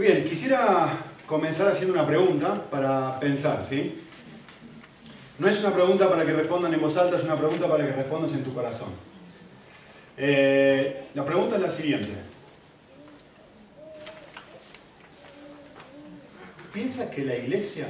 [0.00, 4.00] Muy bien, quisiera comenzar haciendo una pregunta para pensar, ¿sí?
[5.38, 7.92] No es una pregunta para que respondan en voz alta, es una pregunta para que
[7.92, 8.88] respondas en tu corazón.
[10.16, 12.08] Eh, la pregunta es la siguiente.
[16.72, 17.86] ¿Piensas que la iglesia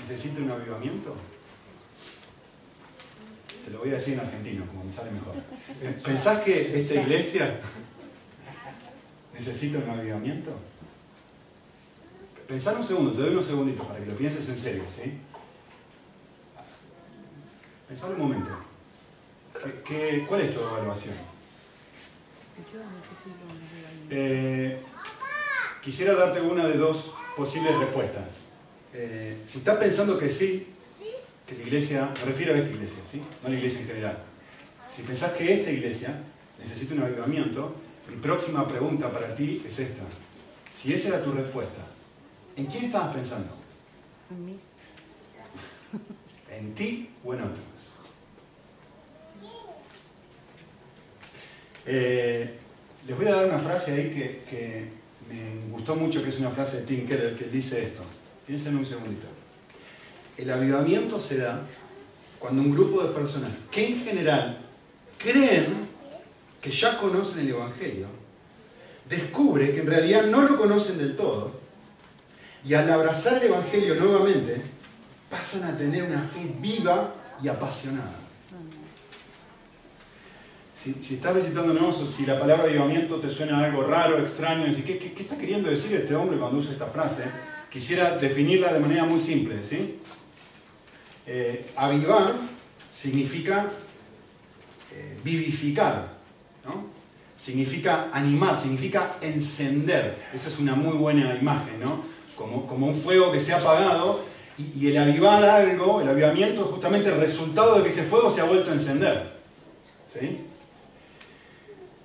[0.00, 1.16] necesita un avivamiento?
[3.64, 5.34] Te lo voy a decir en argentino, como me sale mejor.
[6.04, 7.58] ¿Pensás que esta iglesia
[9.34, 10.52] necesita un avivamiento?
[12.46, 15.12] Pensar un segundo, te doy unos segunditos para que lo pienses en serio, ¿sí?
[17.88, 18.50] Pensar un momento.
[19.84, 21.14] ¿Qué, cuál es tu evaluación?
[24.10, 24.80] Eh,
[25.82, 28.42] quisiera darte una de dos posibles respuestas.
[28.94, 30.68] Eh, si estás pensando que sí,
[31.46, 33.22] que la iglesia, me refiero a esta iglesia, ¿sí?
[33.42, 34.18] no a la iglesia en general.
[34.90, 36.22] Si pensás que esta iglesia
[36.60, 37.74] necesita un avivamiento,
[38.08, 40.02] mi próxima pregunta para ti es esta.
[40.70, 41.82] Si esa era tu respuesta,
[42.56, 43.54] ¿en quién estabas pensando?
[44.30, 44.58] En mí.
[46.50, 47.60] ¿En ti o en otros?
[51.86, 52.58] Eh,
[53.06, 54.88] les voy a dar una frase ahí que, que,
[55.28, 58.02] me gustó mucho, que es una frase de Tim Keller, que dice esto.
[58.46, 59.26] Piensen un segundito.
[60.36, 61.62] El avivamiento se da
[62.38, 64.58] cuando un grupo de personas que en general
[65.18, 65.86] creen
[66.60, 68.06] que ya conocen el Evangelio,
[69.08, 71.65] descubre que en realidad no lo conocen del todo,
[72.66, 74.60] y al abrazar el Evangelio nuevamente,
[75.30, 78.16] pasan a tener una fe viva y apasionada.
[80.74, 85.14] Si, si estás visitándonos o si la palabra avivamiento te suena algo raro, extraño, ¿qué,
[85.16, 87.22] está queriendo decir este hombre cuando usa esta frase?
[87.70, 89.62] Quisiera definirla de manera muy simple.
[89.62, 90.00] ¿sí?
[91.24, 92.34] Eh, avivar
[92.90, 93.66] significa
[94.92, 96.14] eh, vivificar,
[96.64, 96.86] ¿no?
[97.36, 100.18] significa animar, significa encender.
[100.34, 102.15] Esa es una muy buena imagen, ¿no?
[102.36, 104.20] Como, como un fuego que se ha apagado
[104.58, 108.40] y, el avivar algo, el avivamiento es justamente el resultado de que ese fuego se
[108.40, 109.32] ha vuelto a encender.
[110.12, 110.40] ¿sí?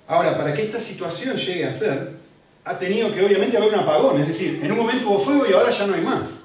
[0.06, 2.16] Ahora, para que esta situación llegue a ser,
[2.64, 5.52] ha tenido que obviamente haber un apagón, es decir, en un momento hubo fuego y
[5.52, 6.40] ahora ya no hay más.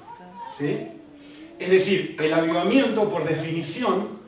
[0.56, 0.88] ¿sí?
[1.58, 4.18] Es decir, el avivamiento, por definición,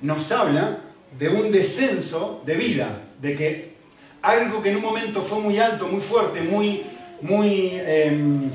[0.00, 0.78] nos habla
[1.18, 3.74] de un descenso de vida, de que
[4.22, 6.82] algo que en un momento fue muy alto, muy fuerte, muy,
[7.20, 8.50] muy, eh,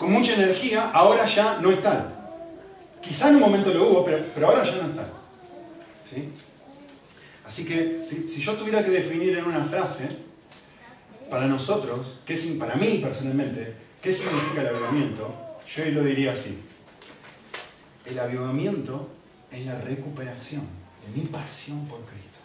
[0.00, 2.10] con mucha energía, ahora ya no está.
[3.02, 5.06] Quizá en un momento lo hubo, pero, ahora ya no está.
[6.08, 6.30] ¿sí?
[7.46, 10.08] Así que si, yo tuviera que definir en una frase,
[11.28, 15.34] para nosotros, ¿qué, para mí personalmente, ¿qué significa el avivamiento?
[15.76, 16.58] Yo lo diría así.
[18.06, 19.06] El avivamiento
[19.52, 20.62] es la recuperación
[21.04, 22.38] de mi pasión por Cristo.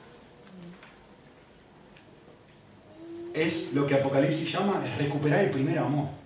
[3.34, 6.25] Es lo que Apocalipsis llama, es recuperar el primer amor.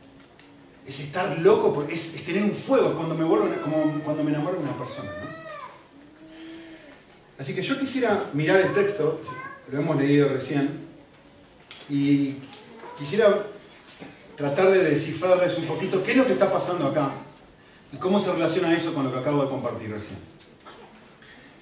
[0.89, 3.23] Es estar loco, es, tener un fuego cuando me,
[3.61, 5.11] como cuando me enamoro de una persona.
[5.11, 5.29] ¿no?
[7.37, 9.21] Así que yo quisiera mirar el texto,
[9.71, 10.79] lo hemos leído recién,
[11.89, 12.37] y
[12.97, 13.45] quisiera
[14.35, 17.11] tratar de descifrarles un poquito qué es lo que está pasando acá
[17.91, 20.17] y cómo se relaciona eso con lo que acabo de compartir recién.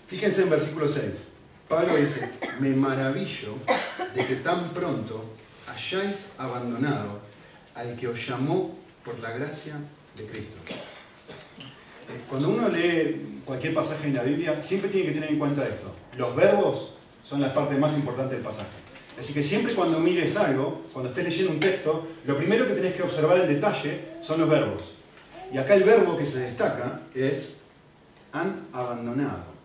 [0.07, 1.03] Fíjense en versículo 6.
[1.67, 3.55] Pablo dice, me maravillo
[4.15, 5.25] de que tan pronto
[5.67, 7.19] hayáis abandonado
[7.75, 9.75] al que os llamó por la gracia
[10.18, 10.57] de Cristo.
[12.29, 15.95] Cuando uno lee cualquier pasaje en la Biblia, siempre tiene que tener en cuenta esto.
[16.18, 18.68] Los verbos son la parte más importante del pasaje.
[19.18, 22.95] Así que siempre cuando mires algo, cuando estés leyendo un texto, lo primero que tenés
[22.95, 24.91] que observar en detalle son los verbos.
[25.53, 27.56] Y acá el verbo que se destaca es
[28.34, 29.56] han abandonado.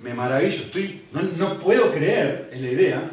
[0.00, 3.10] Me maravillo, estoy, no, no puedo creer en la idea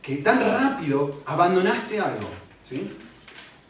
[0.00, 2.28] que tan rápido abandonaste algo.
[2.66, 2.90] ¿sí?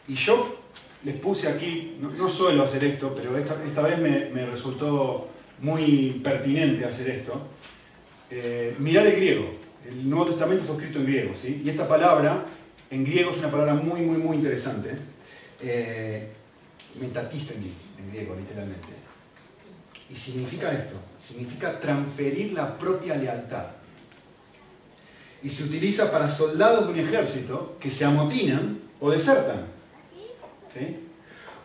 [0.07, 0.59] Y yo
[1.03, 5.29] les puse aquí, no, suelo hacer esto, pero esta, vez me, me, resultó
[5.59, 7.47] muy pertinente hacer esto.
[8.29, 9.45] Eh, mirar el griego.
[9.87, 11.61] El Nuevo Testamento fue escrito en griego, ¿sí?
[11.63, 12.45] Y esta palabra,
[12.89, 14.97] en griego, es una palabra muy, muy, muy interesante.
[15.61, 16.27] Eh,
[16.99, 18.87] metatista en, en griego, literalmente.
[20.09, 23.65] Y significa esto, significa transferir la propia lealtad.
[25.43, 29.74] Y se utiliza para soldados de un ejército que se amotinan o desertan.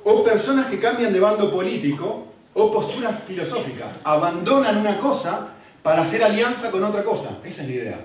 [0.05, 3.93] O personas que cambian de bando político o postura filosófica.
[4.05, 5.49] Abandonan una cosa
[5.83, 7.39] para hacer alianza con otra cosa.
[7.45, 8.01] Esa es la idea.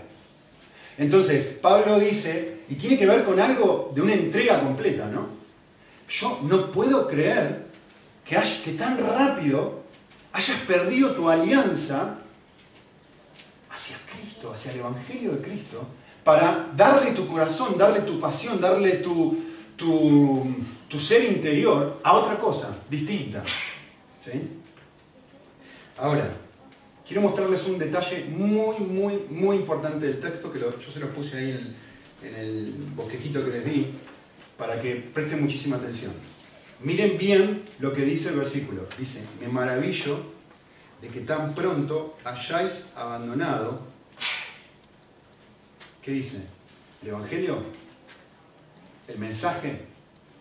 [0.98, 5.28] Entonces, Pablo dice, y tiene que ver con algo de una entrega completa, ¿no?
[6.07, 7.66] Yo no puedo creer
[8.24, 9.81] que, que tan rápido
[10.31, 12.18] hayas perdido tu alianza
[13.72, 15.86] hacia Cristo, hacia el Evangelio de Cristo,
[16.24, 19.38] para darle tu corazón, darle tu pasión, darle tu,
[19.75, 20.56] tu,
[21.00, 23.44] ser interior a otra cosa distinta.
[24.22, 24.31] ¿Sí?
[25.98, 26.31] Ahora,
[27.06, 31.38] quiero mostrarles un detalle muy, muy, muy importante del texto, que yo se los puse
[31.38, 31.51] ahí
[32.24, 33.88] en el, en bosquejito que les di,
[34.57, 36.12] para que presten muchísima atención.
[36.81, 38.88] Miren bien lo que dice el versículo.
[38.98, 40.19] Dice, me maravillo
[41.01, 43.81] de que tan pronto hayáis abandonado.
[46.01, 46.42] ¿Qué dice?
[47.01, 47.85] ¿El Evangelio?
[49.07, 49.81] ¿El mensaje?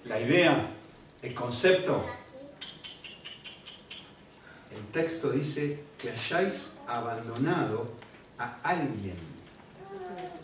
[0.05, 0.71] ¿La idea?
[1.23, 2.05] ¿El concepto?
[4.75, 7.93] El texto dice que hayáis abandonado
[8.39, 9.17] a alguien,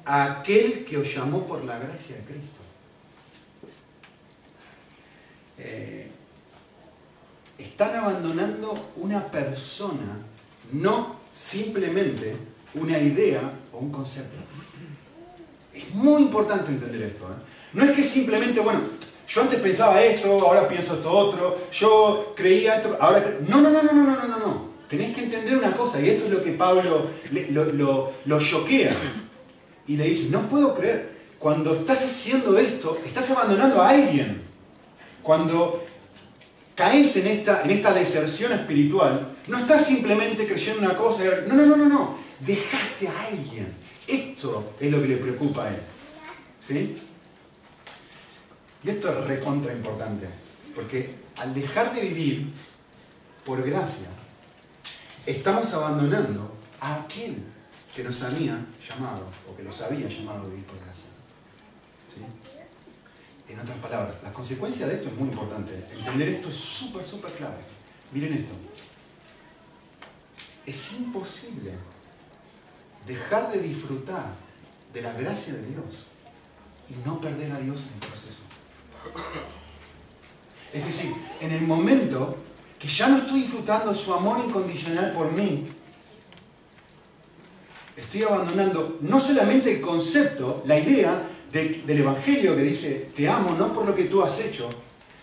[0.05, 2.61] a aquel que os llamó por la gracia de Cristo.
[5.59, 6.11] Eh,
[7.59, 10.19] están abandonando una persona,
[10.73, 12.37] no simplemente
[12.75, 14.39] una idea o un concepto.
[15.75, 17.25] Es muy importante entender esto.
[17.25, 17.60] ¿eh?
[17.73, 18.81] No es que simplemente, bueno,
[19.29, 23.39] yo antes pensaba esto, ahora pienso esto otro, yo creía esto, ahora...
[23.47, 24.71] No, no, no, no, no, no, no, no.
[24.89, 27.07] Tenés que entender una cosa, y esto es lo que Pablo
[27.51, 28.93] lo, lo, choquea.
[29.87, 34.43] Y le dice, no puedo creer, cuando estás haciendo esto, estás abandonando a alguien.
[35.23, 35.85] Cuando
[36.75, 41.67] caes en esta, en esta deserción espiritual, no estás simplemente creyendo una cosa, no, no,
[41.67, 43.69] no, no, no, dejaste a alguien.
[44.09, 45.77] Esto es lo que le preocupa a él.
[46.61, 46.97] ¿Sí?
[48.83, 50.27] Y esto es recontra importante,
[50.75, 52.53] porque al dejar de vivir
[53.45, 54.09] por gracia,
[55.27, 57.43] estamos abandonando a aquel
[57.95, 61.11] que nos había llamado, o que nos había llamado a vivir por gracia.
[62.09, 62.23] ¿Sí?
[63.53, 65.85] En otras palabras, la consecuencia de esto es muy importante.
[65.93, 67.59] Entender esto es súper, súper clave.
[68.13, 68.53] Miren esto.
[70.65, 71.73] Es imposible
[73.07, 74.27] dejar de disfrutar
[74.93, 76.07] de la gracia de Dios
[76.89, 78.50] y no perder a Dios en el proceso.
[80.73, 82.37] Es decir, en el momento
[82.79, 85.69] que ya no estoy disfrutando su amor incondicional por mí,
[87.97, 93.73] estoy abandonando no solamente el concepto, la idea del Evangelio que dice, te amo no
[93.73, 94.71] por lo que tú has hecho,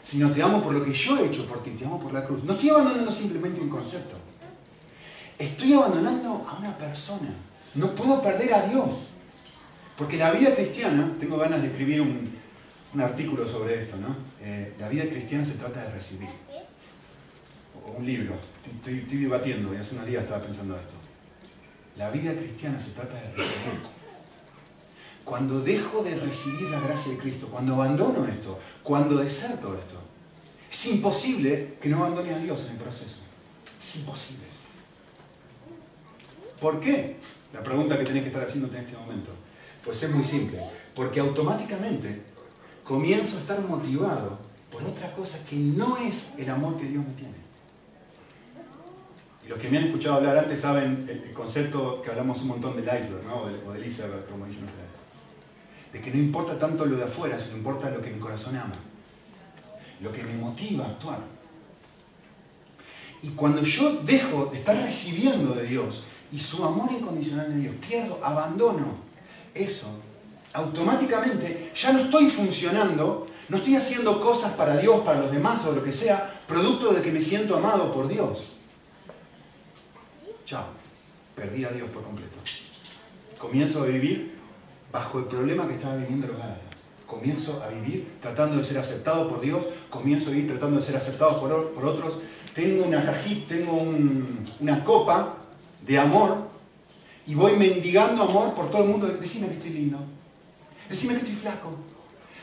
[0.04, 2.26] sino te amo por lo que yo he hecho por ti, te amo por la
[2.26, 2.44] cruz.
[2.44, 4.16] No estoy abandonando simplemente un concepto.
[5.40, 7.30] Estoy abandonando a una persona.
[7.76, 9.08] No puedo perder a Dios.
[9.98, 12.37] Porque la vida cristiana, tengo ganas de escribir un,
[13.02, 14.16] artículo sobre esto, ¿no?
[14.42, 16.30] Eh, la vida cristiana se trata de recibir.
[17.86, 18.36] O un libro.
[18.66, 20.94] Estoy, estoy debatiendo y hace unos días estaba pensando esto.
[21.96, 23.98] La vida cristiana se trata de recibir
[25.28, 29.98] cuando dejo de recibir la gracia de Cristo, cuando abandono esto, cuando deserto esto,
[30.72, 33.18] es imposible que no abandone a Dios en el proceso.
[33.78, 34.46] Es imposible.
[36.62, 37.18] ¿Por qué?
[37.52, 39.32] La pregunta que tenés que estar haciéndote en este momento.
[39.84, 40.62] Pues es muy simple.
[40.96, 42.22] Porque automáticamente
[42.88, 44.38] comienzo a estar motivado
[44.72, 47.48] por otra cosa que no es el amor que Dios me tiene.
[49.46, 52.76] Y los que me han escuchado hablar antes saben el, concepto que hablamos un montón
[52.76, 53.26] del iceberg,
[53.66, 54.88] o del iceberg, como dicen ustedes
[55.92, 58.76] de que no importa tanto lo de afuera, sino importa lo que mi corazón ama,
[60.02, 61.20] lo que me motiva a actuar.
[63.22, 67.76] Y cuando yo dejo de estar recibiendo de Dios y su amor incondicional de Dios,
[67.88, 68.96] pierdo, abandono
[69.54, 69.88] eso,
[70.58, 75.72] automáticamente ya no estoy funcionando, no estoy haciendo cosas para Dios, para los demás o
[75.72, 78.50] lo que sea, producto de que me siento amado por Dios.
[80.46, 80.66] Chao,
[81.36, 82.38] perdí a Dios por completo.
[83.38, 84.36] Comienzo a vivir
[84.92, 86.64] bajo el problema que estaba viviendo los Gálatas.
[87.06, 90.96] Comienzo a vivir tratando de ser aceptado por Dios, comienzo a vivir tratando de ser
[90.96, 92.18] aceptado por, por otros.
[92.56, 93.78] Tengo una cajita, tengo
[94.60, 95.36] una copa
[95.86, 96.48] de amor
[97.28, 99.08] y voy mendigando amor por todo el mundo.
[99.08, 100.00] Decime que estoy lindo,
[100.90, 101.76] decime que estoy flaco,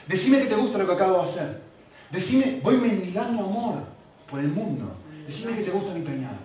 [0.07, 1.63] decime que te gusta lo que acabo de hacer.
[2.11, 3.83] Decime, voy mendigando amor
[4.31, 4.97] por el mundo.
[5.27, 6.37] Decime que te gusta mi peinado.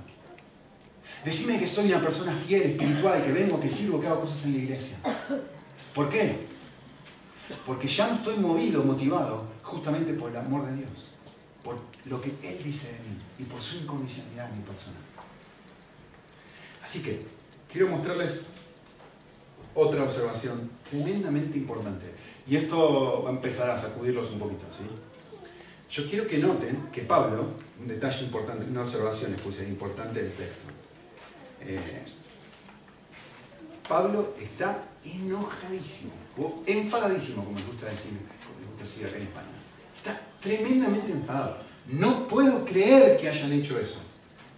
[1.24, 4.54] Decime que soy una persona fiel, espiritual, que vengo, que sirvo, que hago cosas en
[4.54, 4.98] la iglesia.
[5.94, 6.48] ¿Por qué?
[7.66, 11.12] Porque ya no estoy movido, motivado, justamente por el amor de Dios,
[11.64, 14.98] por lo que Él dice de mí y por su incondicionalidad en mi persona.
[16.84, 17.26] Así que
[17.72, 18.48] quiero mostrarles
[19.76, 22.06] otra observación tremendamente importante.
[22.48, 24.66] Y esto va a empezar a sacudirlos un poquito.
[24.76, 24.86] ¿sí?
[25.92, 27.46] Yo quiero que noten que Pablo,
[27.80, 30.66] un detalle importante, una observación puse importante del texto.
[31.62, 32.04] Eh,
[33.88, 38.12] Pablo está enojadísimo, o enfadadísimo, como me gusta decir,
[38.46, 39.48] como me gusta decir acá en España.
[39.98, 41.58] Está tremendamente enfadado.
[41.88, 43.98] No puedo creer que hayan hecho eso.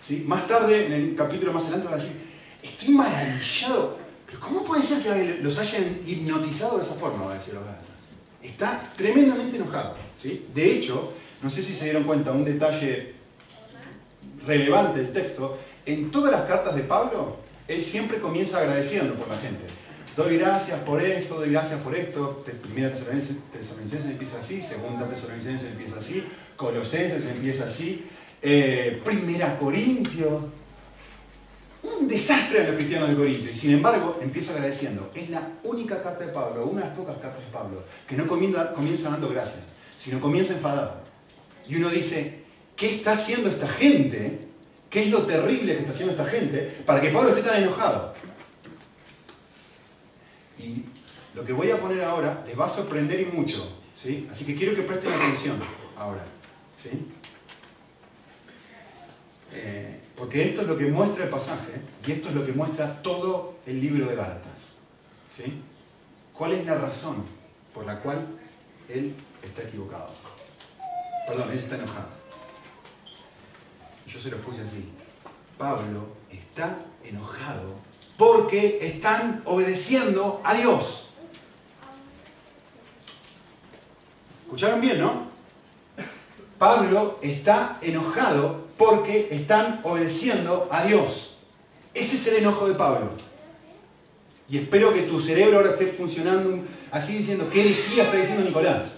[0.02, 0.26] ¿Sí?
[0.28, 2.12] Más tarde, en el capítulo más adelante, va a decir,
[2.62, 3.98] estoy maravillado.
[4.32, 7.26] Pero ¿cómo puede ser que los hayan hipnotizado de esa forma?
[7.26, 7.86] Va a decir los Gálatas.
[8.42, 9.96] Está tremendamente enojado.
[10.18, 10.48] ¿sí?
[10.56, 11.12] De hecho,
[11.44, 13.16] no sé si se dieron cuenta, un detalle
[14.48, 19.38] relevante del texto, en todas las cartas de Pablo, él siempre comienza agradeciendo por la
[19.38, 19.66] gente.
[20.16, 22.44] Doy gracias por esto, doy gracias por esto.
[22.62, 26.24] Primera Tesalonicenses empieza así, Segunda Tesalonicenses empieza así,
[26.56, 28.06] Colosenses empieza así,
[28.42, 30.44] eh, Primera Corintios.
[31.84, 33.52] Un desastre a los cristianos de Corinto.
[33.52, 35.12] Y sin embargo, empieza agradeciendo.
[35.16, 38.28] Es la única carta de Pablo, una de las pocas cartas de Pablo, que no
[38.28, 39.60] comienza, dando gracias,
[39.98, 41.02] sino comienza enfadado.
[41.68, 42.44] Y uno dice,
[42.76, 44.48] ¿qué está haciendo esta gente?
[44.90, 48.14] ¿Qué es lo terrible que está haciendo esta gente para que Pablo esté tan enojado?
[50.60, 50.84] Y
[51.34, 53.78] lo que voy a poner ahora les va a sorprender y mucho.
[53.96, 54.28] ¿sí?
[54.32, 55.58] Así que quiero que presten atención
[55.98, 56.24] ahora.
[56.76, 56.90] ¿sí?
[59.54, 63.02] Eh, porque esto es lo que muestra el pasaje y esto es lo que muestra
[63.02, 64.76] todo el libro de Gálatas.
[65.36, 65.64] ¿sí?
[66.32, 67.26] ¿Cuál es la razón
[67.74, 68.28] por la cual
[68.88, 70.12] él está equivocado?
[71.28, 72.10] Perdón, él está enojado.
[74.06, 74.90] Yo se lo puse así.
[75.58, 77.74] Pablo está enojado
[78.16, 81.10] porque están obedeciendo a Dios.
[84.44, 85.32] ¿Escucharon bien, no?
[86.60, 91.36] Pablo está enojado porque están obedeciendo a Dios.
[91.94, 93.12] Ese es el enojo de Pablo.
[94.50, 96.58] Y espero que tu cerebro ahora esté funcionando
[96.90, 98.96] así diciendo, ¿qué herejía está diciendo Nicolás?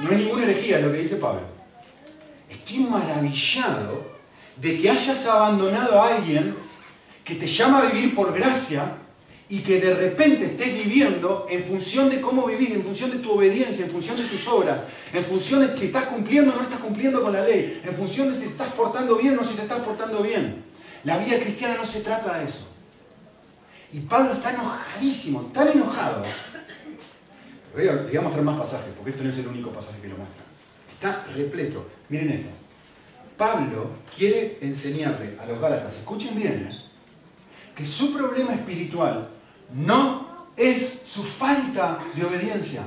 [0.00, 1.40] No hay ninguna herejía lo que dice Pablo.
[2.48, 4.14] Estoy maravillado
[4.54, 6.54] de que hayas abandonado a alguien
[7.24, 8.92] que te llama a vivir por gracia
[9.48, 13.32] y que de repente estés viviendo en función de cómo vivís, en función de tu
[13.32, 14.82] obediencia, en función de tus obras,
[15.12, 18.28] en función de si estás cumpliendo o no estás cumpliendo con la ley, en función
[18.28, 20.64] de si te estás portando bien o no si te estás portando bien.
[21.04, 22.66] La vida cristiana no se trata de eso.
[23.92, 26.24] Y Pablo está enojadísimo, tan enojado.
[27.74, 30.42] Voy a, mostrar más pasajes, porque esto no es el único pasaje que lo muestra.
[30.90, 31.86] Está repleto.
[32.08, 32.48] Miren esto.
[33.36, 36.76] Pablo quiere enseñarle a los Gálatas, escuchen bien, ¿eh?
[37.74, 39.28] que su problema espiritual
[39.74, 42.82] no es su falta de obediencia.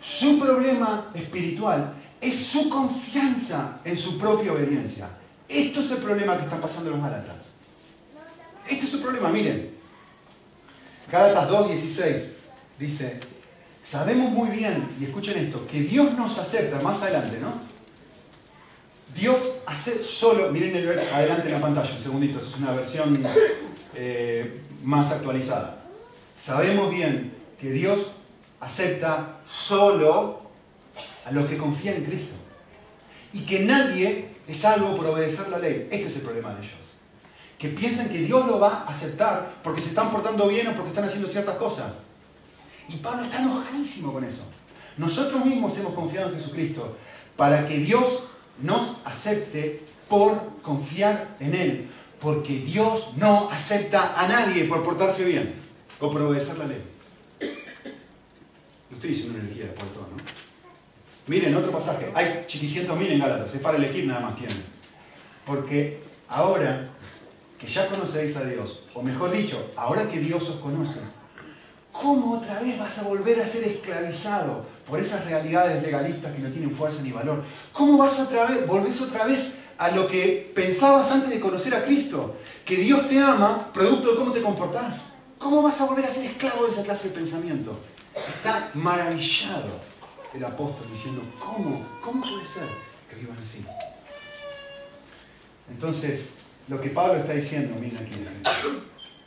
[0.00, 5.08] Su problema espiritual es su confianza en su propia obediencia.
[5.48, 7.36] Esto es el problema que están pasando los Gálatas.
[8.68, 9.70] Este es su problema, miren.
[11.10, 12.32] Gálatas 2.16
[12.78, 13.18] dice,
[13.82, 17.52] sabemos muy bien, y escuchen esto, que Dios nos acepta, más adelante, ¿no?
[19.14, 23.20] Dios hace solo, miren el adelante en la pantalla, un segundito, es una versión
[23.96, 25.79] eh, más actualizada.
[26.40, 27.98] Sabemos bien que Dios
[28.60, 30.40] acepta solo
[31.26, 32.34] a los que confían en Cristo.
[33.34, 35.88] Y que nadie es salvo por obedecer la ley.
[35.90, 36.72] Este es el problema de ellos.
[37.58, 40.88] Que piensan que Dios lo va a aceptar porque se están portando bien o porque
[40.88, 41.92] están haciendo ciertas cosas.
[42.88, 44.42] Y Pablo está enojadísimo con eso.
[44.96, 46.96] Nosotros mismos hemos confiado en Jesucristo
[47.36, 48.22] para que Dios
[48.62, 55.69] nos acepte por confiar en Él porque Dios no acepta a nadie por portarse bien
[56.00, 56.82] o obedecer la ley.
[58.88, 60.16] No estoy diciendo una energía de puerto, ¿no?
[61.26, 62.10] Miren, otro pasaje.
[62.14, 64.56] Hay chiquicientos mil en Gálatas, es para elegir nada más tienen.
[65.44, 66.88] Porque ahora
[67.58, 71.00] que ya conocéis a Dios, o mejor dicho, ahora que Dios os conoce,
[71.92, 76.50] ¿cómo otra vez vas a volver a ser esclavizado por esas realidades legalistas que no
[76.50, 77.44] tienen fuerza ni valor?
[77.72, 81.82] ¿Cómo vas a otra volvés otra vez a lo que pensabas antes de conocer a
[81.82, 85.09] Cristo, que Dios te ama producto de cómo te comportás.
[85.40, 87.74] ¿Cómo vas a volver a ser esclavo de esa clase de pensamiento?
[88.14, 89.70] Está maravillado
[90.34, 91.82] el apóstol diciendo, ¿cómo?
[92.04, 92.68] ¿Cómo puede ser
[93.08, 93.64] que vivan así?
[95.70, 96.32] Entonces,
[96.68, 98.16] lo que Pablo está diciendo, miren aquí,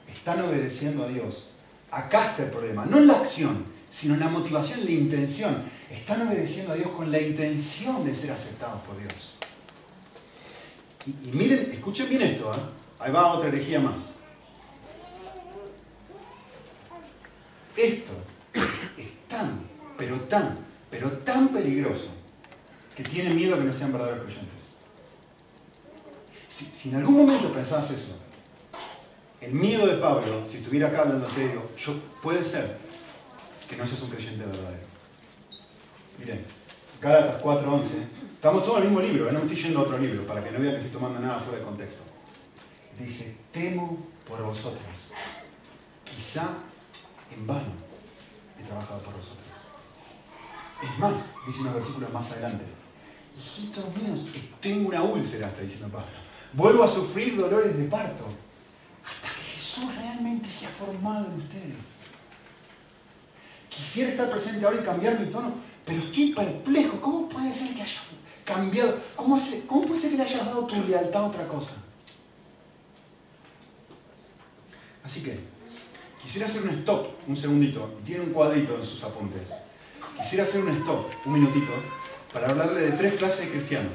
[0.08, 1.48] están obedeciendo a Dios.
[1.90, 5.64] Acá está el problema, no en la acción, sino en la motivación, la intención.
[5.90, 9.34] Están obedeciendo a Dios con la intención de ser aceptados por Dios.
[11.08, 12.60] Y, miren, escuchen bien esto, ¿eh?
[13.00, 14.14] ahí va otra herejía más.
[17.76, 18.12] Esto
[18.54, 19.62] es tan,
[19.98, 20.58] pero tan,
[20.90, 22.08] pero tan peligroso
[22.96, 24.54] que tiene miedo que no sean verdaderos creyentes.
[26.48, 28.16] Si, en algún momento pensabas eso,
[29.42, 32.78] el miedo de Pablo, si estuviera acá hablando serio, yo puede ser
[33.68, 34.84] que no seas un creyente verdadero.
[36.20, 36.46] Miren,
[37.02, 39.32] Gálatas 4.11 Estamos todos en el mismo libro, ¿eh?
[39.32, 41.40] no me estoy yendo a otro libro, para que no vean que estoy tomando nada
[41.40, 42.02] fuera de contexto.
[43.00, 44.84] Dice, temo por vosotros.
[46.04, 46.50] Quizá
[47.34, 47.74] en vano
[48.60, 49.40] he trabajado por vosotros.
[50.82, 51.14] Es más,
[51.48, 52.66] dice unos versículos más adelante,
[53.38, 54.20] hijitos míos,
[54.62, 56.08] tengo una úlcera, está diciendo Pablo.
[56.54, 58.26] Vuelvo a sufrir dolores de parto
[59.06, 61.76] hasta que Jesús realmente se ha formado en ustedes.
[63.70, 65.54] Quisiera estar presente ahora y cambiar mi tono,
[65.86, 67.02] pero estoy perplejo.
[67.02, 68.02] ¿Cómo puede ser que haya
[68.46, 69.00] cambiado?
[69.16, 71.72] ¿Cómo, cómo puede ser que le hayas dado tu lealtad a otra cosa?
[75.04, 75.40] Así que,
[76.24, 79.42] quisiera hacer un stop, un segundito, y tiene un cuadrito en sus apuntes.
[80.18, 81.72] Quisiera hacer un stop, un minutito,
[82.32, 83.94] para hablarle de tres clases de cristianos.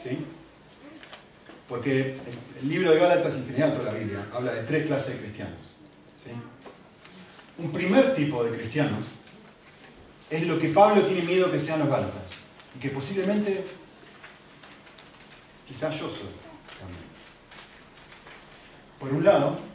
[0.00, 0.24] ¿Sí?
[1.68, 2.18] Porque
[2.62, 5.58] el libro de Gálatas, en general toda la Biblia, habla de tres clases de cristianos.
[6.24, 6.30] ¿sí?
[7.58, 9.04] Un primer tipo de cristianos
[10.30, 12.30] es lo que Pablo tiene miedo que sean los Gálatas.
[12.76, 13.64] Y que posiblemente,
[15.66, 16.30] quizás yo soy
[16.78, 17.10] también.
[18.98, 19.69] Por un lado,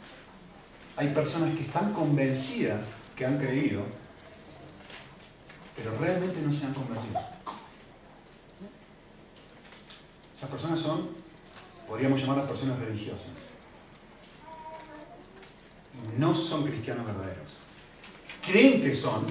[0.96, 2.80] hay personas que están convencidas
[3.14, 3.82] que han creído,
[5.76, 7.20] pero realmente no se han convertido.
[10.36, 11.08] Esas personas son,
[11.86, 13.26] podríamos llamarlas personas religiosas.
[15.94, 17.52] Y no son cristianos verdaderos.
[18.44, 19.26] Creen que son,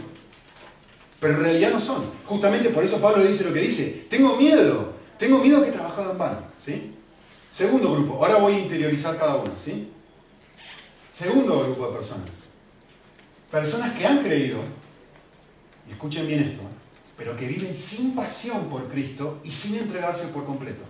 [1.19, 2.05] pero en realidad no son.
[2.25, 4.05] Justamente por eso Pablo dice lo que dice.
[4.09, 6.41] Tengo miedo, tengo miedo que he trabajado en vano.
[6.59, 6.91] ¿sí?
[7.51, 9.53] Segundo grupo, ahora voy a interiorizar cada uno.
[9.57, 9.91] ¿sí?
[11.15, 12.29] Segundo grupo de personas.
[13.49, 14.59] Personas que han creído,
[15.87, 16.59] y escuchen bien esto,
[17.15, 20.83] pero que viven sin pasión por Cristo y sin entregarse por completo.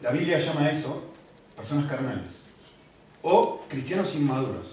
[0.00, 1.12] La Biblia llama a eso
[1.54, 2.30] personas carnales
[3.20, 4.68] o cristianos inmaduros.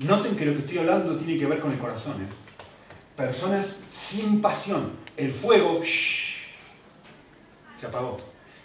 [0.00, 2.14] Noten que lo que estoy hablando tiene que ver con el corazón.
[2.22, 2.26] ¿eh?
[3.16, 4.90] Personas sin pasión.
[5.16, 5.80] El fuego
[7.76, 8.16] se apagó.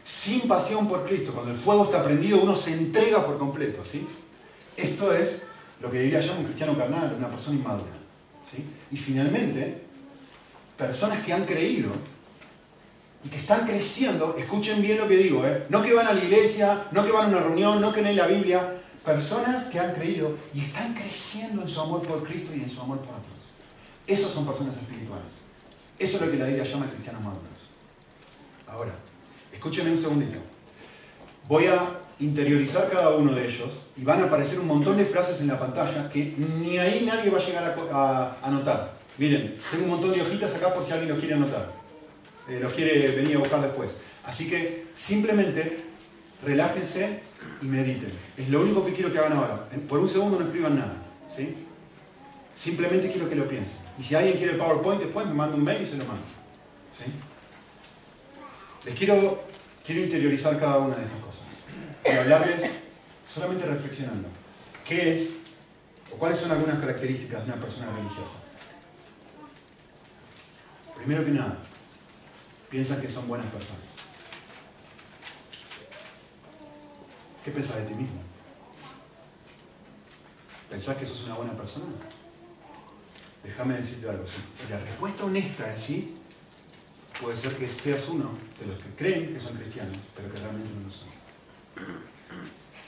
[0.03, 1.31] Sin pasión por Cristo.
[1.31, 3.85] Cuando el fuego está prendido, uno se entrega por completo.
[3.85, 4.07] ¿sí?
[4.75, 5.41] Esto es
[5.81, 7.91] lo que diría llama un cristiano carnal, una persona inmadura.
[8.49, 8.63] ¿sí?
[8.91, 9.81] Y finalmente,
[10.77, 11.91] personas que han creído
[13.23, 15.65] y que están creciendo, escuchen bien lo que digo, ¿eh?
[15.69, 18.15] no que van a la iglesia, no que van a una reunión, no que leen
[18.15, 22.61] la Biblia, personas que han creído y están creciendo en su amor por Cristo y
[22.61, 23.41] en su amor por otros.
[24.07, 25.27] Esos son personas espirituales.
[25.97, 27.45] Eso es lo que la Biblia llama cristianos maduros.
[28.67, 28.93] Ahora,
[29.51, 30.37] escúchenme un segundito.
[31.47, 35.41] Voy a interiorizar cada uno de ellos y van a aparecer un montón de frases
[35.41, 38.93] en la pantalla que ni ahí nadie va a llegar a, anotar.
[39.17, 41.71] Miren, tengo un montón de hojitas acá por si alguien los quiere anotar.
[42.47, 43.97] Eh, los quiere venir a buscar después.
[44.23, 45.77] Así que simplemente
[46.45, 47.19] relájense
[47.61, 48.11] y mediten.
[48.37, 49.67] Es lo único que quiero que hagan ahora.
[49.87, 50.93] Por un segundo no escriban nada.
[51.29, 51.55] ¿sí?
[52.55, 53.77] Simplemente quiero que lo piensen.
[53.99, 56.23] Y si alguien quiere el PowerPoint después, me manda un mail y se lo mando.
[56.97, 57.11] ¿sí?
[58.85, 59.43] Les quiero,
[59.85, 61.40] quiero interiorizar cada una de estas cosas.
[62.05, 62.63] Y hablarles
[63.27, 64.27] solamente reflexionando.
[64.87, 65.29] ¿Qué es
[66.11, 68.37] o cuáles son algunas características de una persona religiosa?
[70.95, 71.57] Primero que nada,
[72.69, 73.81] piensan que son buenas personas.
[77.43, 78.21] ¿Qué pensás de ti mismo?
[80.69, 81.85] ¿Pensás que sos una buena persona?
[83.43, 84.25] Déjame decirte algo.
[84.25, 86.17] Si la respuesta honesta es sí,
[87.19, 90.69] puede ser que seas uno de los que creen que son cristianos, pero que realmente
[90.73, 91.20] no lo son.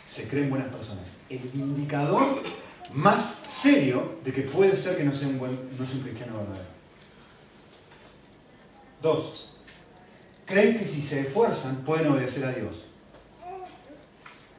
[0.06, 1.12] Se creen buenas personas.
[1.30, 2.44] El indicador
[2.94, 6.38] más serio de que puede ser que no sea un, buen, no sea un cristiano
[6.38, 6.74] verdadero.
[9.02, 9.50] Dos,
[10.46, 12.86] creen que si se esfuerzan pueden obedecer a Dios.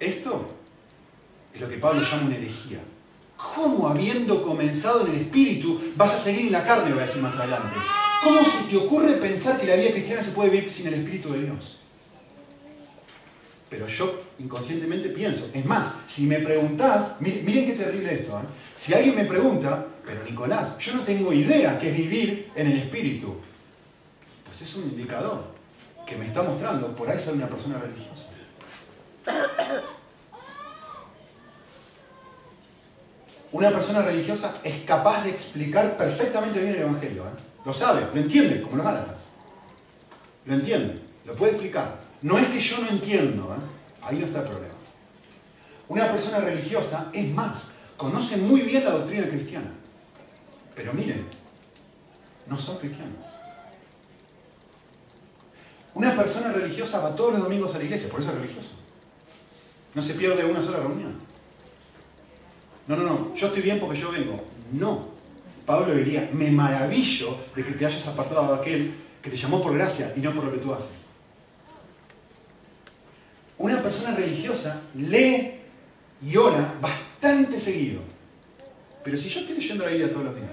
[0.01, 0.51] Esto
[1.55, 2.81] es lo que Pablo llama una herejía.
[3.37, 7.23] ¿Cómo habiendo comenzado en el espíritu vas a seguir en la carne, voy a decir
[7.23, 7.77] más adelante?
[8.23, 11.33] ¿Cómo se te ocurre pensar que la vida cristiana se puede vivir sin el espíritu
[11.33, 11.79] de Dios?
[13.69, 15.49] Pero yo inconscientemente pienso.
[15.53, 18.39] Es más, si me preguntás, miren, qué terrible esto.
[18.39, 18.45] ¿eh?
[18.77, 22.79] Si alguien me pregunta, pero Nicolás, yo no tengo idea qué es vivir en el
[22.79, 23.35] espíritu.
[24.45, 25.45] Pues es un indicador
[26.07, 28.29] que me está mostrando, por ahí soy una persona religiosa.
[33.55, 37.23] Una persona religiosa es capaz de explicar perfectamente bien el Evangelio.
[37.23, 37.41] ¿eh?
[37.65, 39.23] Lo sabe, lo entiende, como los Gálatas.
[40.45, 41.97] Lo entiende, lo puede explicar.
[42.25, 43.63] No es que yo no entiendo, ¿eh?
[44.01, 44.75] ahí no está el problema.
[45.89, 47.65] Una persona religiosa, es más,
[47.99, 49.71] conoce muy bien la doctrina cristiana.
[50.75, 51.27] Pero miren,
[52.47, 53.19] no son cristianos.
[55.93, 58.71] Una persona religiosa va todos los domingos a la iglesia, por eso es religioso.
[59.95, 61.19] No se pierde una sola reunión.
[62.87, 64.43] No, no, no, yo estoy bien porque yo vengo.
[64.73, 65.09] No.
[65.67, 69.75] Pablo diría, me maravillo de que te hayas apartado de aquel que te llamó por
[69.75, 71.04] gracia y no por lo que tú haces.
[73.59, 75.61] Una persona religiosa lee
[76.23, 78.01] y ora bastante seguido.
[79.03, 80.51] Pero si yo estoy leyendo la Biblia todos los días,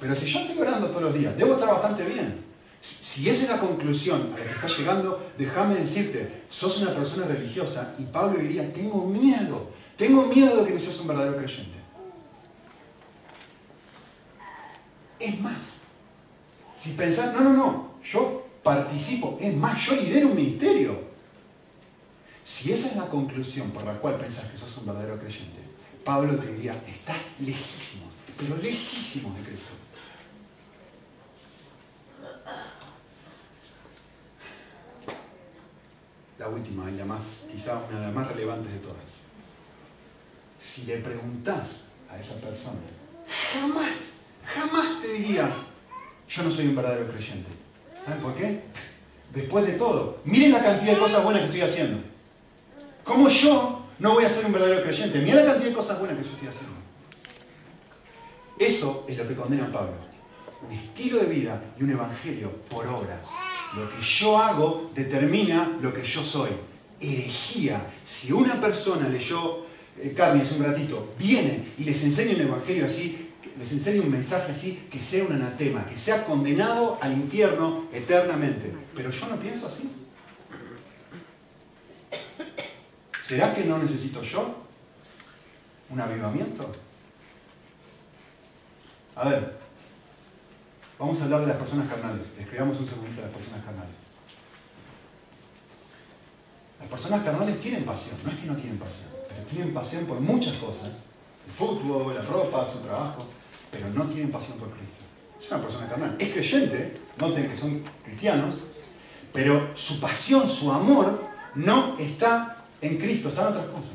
[0.00, 2.44] pero si yo estoy orando todos los días, debo estar bastante bien.
[2.80, 7.26] Si esa es la conclusión a la que estás llegando, déjame decirte, sos una persona
[7.26, 9.68] religiosa y Pablo diría, tengo miedo,
[10.00, 11.76] Tengo miedo de que no seas un verdadero creyente.
[15.18, 15.74] Es más,
[16.78, 21.09] si pensás, no, no, no, yo participo, es más, yo lidero un ministerio.
[22.50, 25.60] Si esa es la conclusión por la cual pensás que sos un verdadero creyente,
[26.04, 29.70] Pablo te diría, estás lejísimo, pero lejísimo de Cristo.
[36.40, 38.96] La última y la más, quizá una de las más relevantes de todas.
[40.60, 42.80] Si le preguntás a esa persona,
[43.52, 45.54] jamás, jamás te diría,
[46.28, 47.50] yo no soy un verdadero creyente.
[48.04, 48.60] ¿Saben por qué?
[49.32, 52.09] Después de todo, miren la cantidad de cosas buenas que estoy haciendo.
[53.10, 55.18] ¿Cómo yo no voy a ser un verdadero creyente?
[55.18, 56.76] Miren la cantidad de cosas buenas que yo estoy haciendo.
[58.56, 59.94] Eso es lo que condena Pablo.
[60.64, 63.26] Un estilo de vida y un evangelio por obras.
[63.74, 66.50] Lo que yo hago determina lo que yo soy.
[67.00, 67.84] Herejía.
[68.04, 69.66] Si una persona leyó
[69.98, 74.10] eh, carne hace un ratito, viene y les enseña un evangelio así, les enseña un
[74.12, 78.72] mensaje así, que sea un anatema, que sea condenado al infierno eternamente.
[78.94, 79.99] Pero yo no pienso así.
[83.30, 84.56] ¿Será que no necesito yo
[85.88, 86.68] un avivamiento?
[89.14, 89.56] A ver,
[90.98, 92.32] vamos a hablar de las personas carnales.
[92.36, 93.94] Escribamos un segundito de las personas carnales.
[96.80, 100.18] Las personas carnales tienen pasión, no es que no tienen pasión, pero tienen pasión por
[100.18, 100.90] muchas cosas.
[101.46, 103.26] El fútbol, la ropa, su trabajo,
[103.70, 104.98] pero no tienen pasión por Cristo.
[105.38, 106.16] Es una persona carnal.
[106.18, 108.56] Es creyente, noten que son cristianos,
[109.32, 113.90] pero su pasión, su amor, no está en Cristo, está en otras cosas.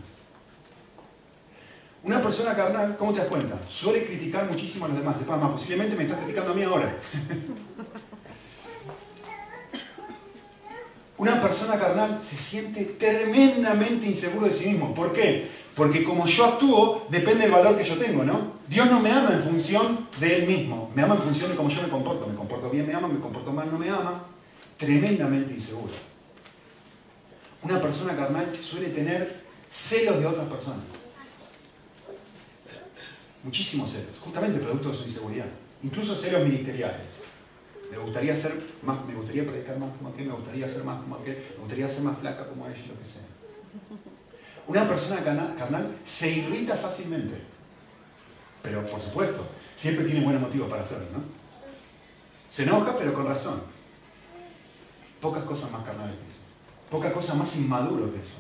[2.03, 3.59] Una persona carnal, ¿cómo te das cuenta?
[3.67, 5.17] Suele criticar muchísimo a los demás.
[5.17, 6.95] Después, más posiblemente me está criticando a mí ahora.
[11.17, 14.93] Una persona carnal se siente tremendamente inseguro de sí mismo.
[14.93, 15.49] ¿Por qué?
[15.73, 18.53] Porque como yo actúo, depende del valor que yo tengo, ¿no?
[18.67, 20.91] Dios no me ama en función de Él mismo.
[20.93, 22.27] Me ama en función de cómo yo me comporto.
[22.27, 24.25] Me comporto bien, me ama, me comporto mal, no me ama.
[24.77, 25.93] Tremendamente inseguro.
[27.65, 30.86] Una persona carnal suele tener celos de otras personas
[33.43, 35.45] muchísimos celos, justamente producto de su inseguridad,
[35.84, 37.01] incluso celos ministeriales.
[37.91, 41.15] Me gustaría ser más, me gustaría predicar más como aquel, me gustaría ser más como
[41.15, 43.21] aquel, me gustaría ser más flaca como ella, lo que sea.
[44.67, 47.36] Una persona carnal se irrita fácilmente,
[48.63, 51.23] pero por supuesto, siempre tiene buenos motivos para hacerlo, ¿no?
[52.49, 53.62] Se enoja, pero con razón.
[55.21, 56.15] Pocas cosas más carnales
[56.95, 58.36] Pocas cosas más inmaduro que eso.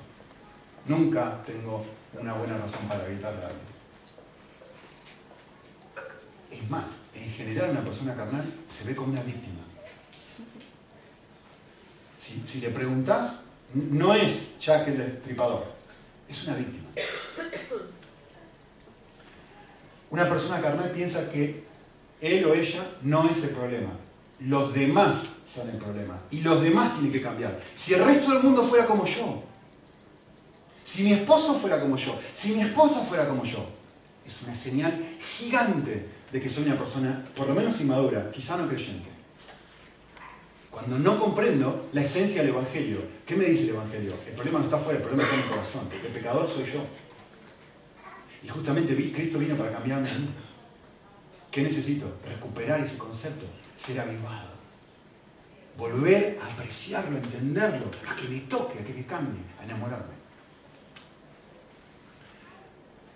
[0.87, 1.85] Nunca tengo
[2.17, 3.65] una buena razón para gritarle a alguien.
[6.51, 9.59] Es más, en general una persona carnal se ve como una víctima.
[12.17, 13.41] Si, le preguntas,
[13.73, 15.65] no es Jack el destripador,
[16.29, 16.87] es una víctima.
[20.11, 21.65] Una persona carnal piensa que
[22.21, 23.91] él o ella no es el problema.
[24.39, 26.19] Los demás son el problema.
[26.31, 27.59] Y los demás tienen que cambiar.
[27.75, 29.43] Si el resto del mundo fuera como yo,
[30.83, 33.65] si mi esposo fuera como yo, si mi esposa fuera como yo,
[34.25, 38.67] es una señal gigante de que soy una persona, por lo menos inmadura, quizá no
[38.67, 39.09] creyente.
[40.69, 44.13] Cuando no comprendo la esencia del Evangelio, ¿qué me dice el Evangelio?
[44.27, 45.87] El problema no está fuera, el problema está en mi corazón.
[45.91, 46.83] El pecador soy yo.
[48.43, 50.27] Y justamente Cristo vino para cambiarme a mí.
[51.49, 52.17] ¿Qué necesito?
[52.27, 54.54] Recuperar ese concepto, ser avivado.
[55.77, 60.15] Volver a apreciarlo, a entenderlo, a que me toque, a que me cambie, a enamorarme.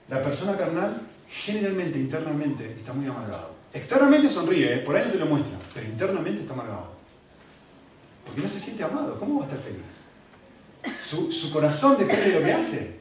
[0.09, 3.55] La persona carnal generalmente, internamente, está muy amargado.
[3.71, 4.77] Externamente sonríe, ¿eh?
[4.79, 6.89] por ahí no te lo muestra, pero internamente está amargado.
[8.25, 9.19] Porque no se siente amado.
[9.19, 10.09] ¿Cómo va a estar feliz?
[10.99, 12.99] Su, corazón depende de lo que hace.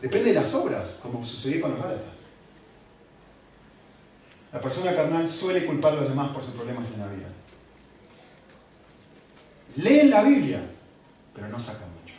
[0.00, 2.14] Depende de las obras, como sucedió con los Gálatas.
[4.52, 7.26] La persona carnal suele culpar a los demás por sus problemas en la vida.
[9.78, 10.60] Leen la Biblia,
[11.32, 12.14] pero no sacan mucho.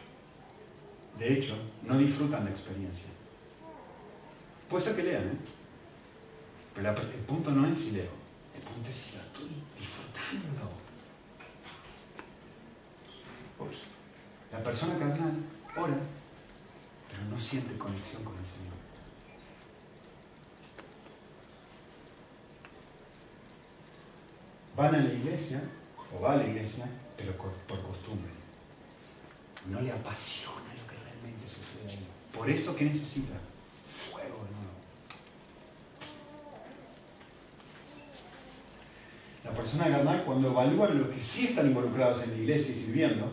[1.18, 3.08] De hecho, no disfrutan la experiencia.
[4.70, 5.38] Puede ser que lean, ¿eh?
[6.74, 8.12] Pero el punto no es si leo,
[8.56, 10.72] el punto es si lo estoy disfrutando.
[14.54, 15.34] La persona carnal
[15.76, 15.98] ora,
[17.10, 18.74] pero no siente conexión con el Señor.
[24.78, 25.62] Van a la iglesia,
[26.16, 26.86] o va a la iglesia,
[27.20, 28.32] pero por costumbre.
[29.68, 32.08] No le apasiona lo que realmente sucede ahí.
[32.34, 33.36] Por eso, ¿qué necesita?
[39.44, 43.32] La persona carnal, cuando evalúan los que sí están involucrados en la iglesia y sirviendo,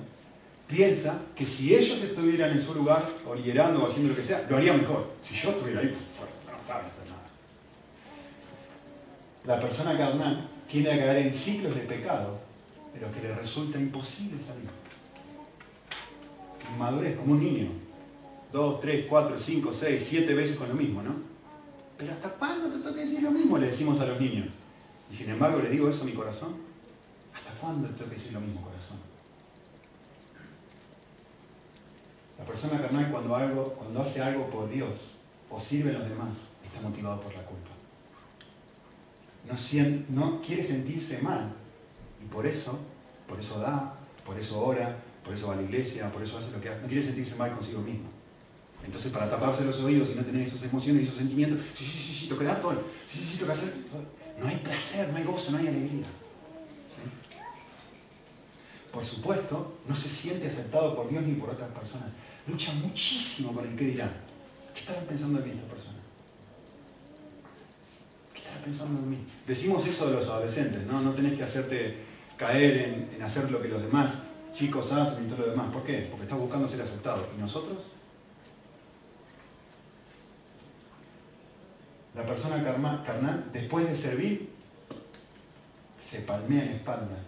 [0.67, 4.47] piensa que si ellos estuvieran en su lugar, o liderando o haciendo lo que sea,
[4.49, 5.13] lo harían mejor.
[5.21, 7.27] Si yo estuviera ahí, no saben hacer nada.
[9.45, 12.39] La persona carnal tiende a caer en ciclos de pecado,
[12.99, 14.71] pero que le resulta imposible salir.
[16.73, 17.69] Inmadurez, como un niño.
[18.53, 21.15] Dos, tres, cuatro, cinco, seis, siete veces con lo mismo, ¿no?
[21.99, 23.59] Pero ¿hasta cuándo te toca decir lo mismo?
[23.59, 24.49] Le decimos a los niños.
[25.11, 26.57] Y sin embargo le digo eso a mi corazón.
[27.35, 28.97] ¿Hasta cuándo te toca decir lo mismo, corazón?
[32.39, 35.17] La persona carnal cuando, hace algo por Dios
[35.51, 37.71] o sirve a los demás, está motivado por la culpa.
[40.09, 41.53] No quiere sentirse mal.
[42.27, 42.77] Y por eso,
[43.29, 46.51] por eso da, por eso ora, por eso va a la iglesia, por eso hace
[46.51, 46.81] lo que hace.
[46.83, 48.09] No quiere sentirse mal consigo mismo.
[48.85, 51.99] Entonces, para taparse los oídos y no tener esas emociones y esos sentimientos, sí, sí,
[51.99, 52.83] sí, sí, toca dar todo.
[53.07, 53.73] Sí, sí, sí, toca hacer.
[54.41, 56.05] No hay placer, no hay gozo, no hay alegría.
[58.93, 62.09] Por supuesto, no se siente aceptado por Dios ni por otras personas.
[62.49, 64.13] Lucha muchísimo con el que dirán.
[64.75, 65.99] ¿Qué estarán pensando de mí esta persona?
[68.33, 69.19] ¿Qué estarán pensando de mí?
[69.47, 71.01] Decimos eso de los adolescentes, ¿no?
[71.01, 72.06] No tenés que hacerte
[72.37, 74.23] caer en, hacer lo que los demás
[74.53, 75.73] chicos hacen y todo lo demás.
[75.73, 76.07] ¿Por qué?
[76.11, 77.27] Porque estás buscando ser aceptado.
[77.37, 77.79] ¿Y nosotros?
[82.15, 82.63] La persona
[83.05, 84.51] carnal, después de servir,
[85.99, 87.19] se palmea en la espalda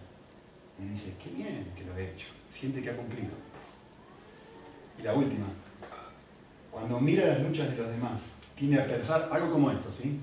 [0.79, 3.33] y dice, qué bien que lo he hecho, siente que ha cumplido.
[4.97, 5.45] Y la última,
[6.71, 8.21] cuando mira las luchas de los demás,
[8.55, 10.19] tiene a pensar algo como esto, ¿sí?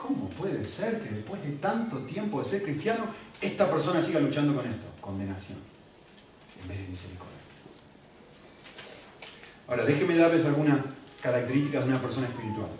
[0.00, 3.04] ¿Cómo puede ser que después de tanto tiempo de ser cristiano,
[3.40, 4.86] esta persona siga luchando con esto?
[5.00, 5.58] Condenación,
[6.62, 7.36] en vez de misericordia.
[9.68, 10.78] Ahora, déjenme darles algunas
[11.22, 12.70] características de una persona espiritual.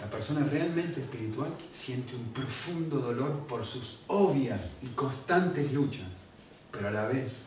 [0.00, 6.06] La persona realmente espiritual siente un profundo dolor por sus obvias y constantes luchas,
[6.70, 7.38] pero a la vez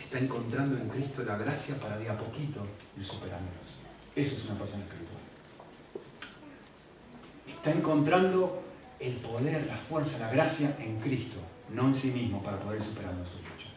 [0.00, 3.63] está encontrando en Cristo la gracia para de a poquito ir.
[4.16, 5.18] Esa es una persona espiritual.
[7.48, 8.62] Está encontrando
[9.00, 11.36] el poder, la fuerza, la gracia en Cristo,
[11.70, 13.72] no en sí mismo, para poder ir superando sus luchas.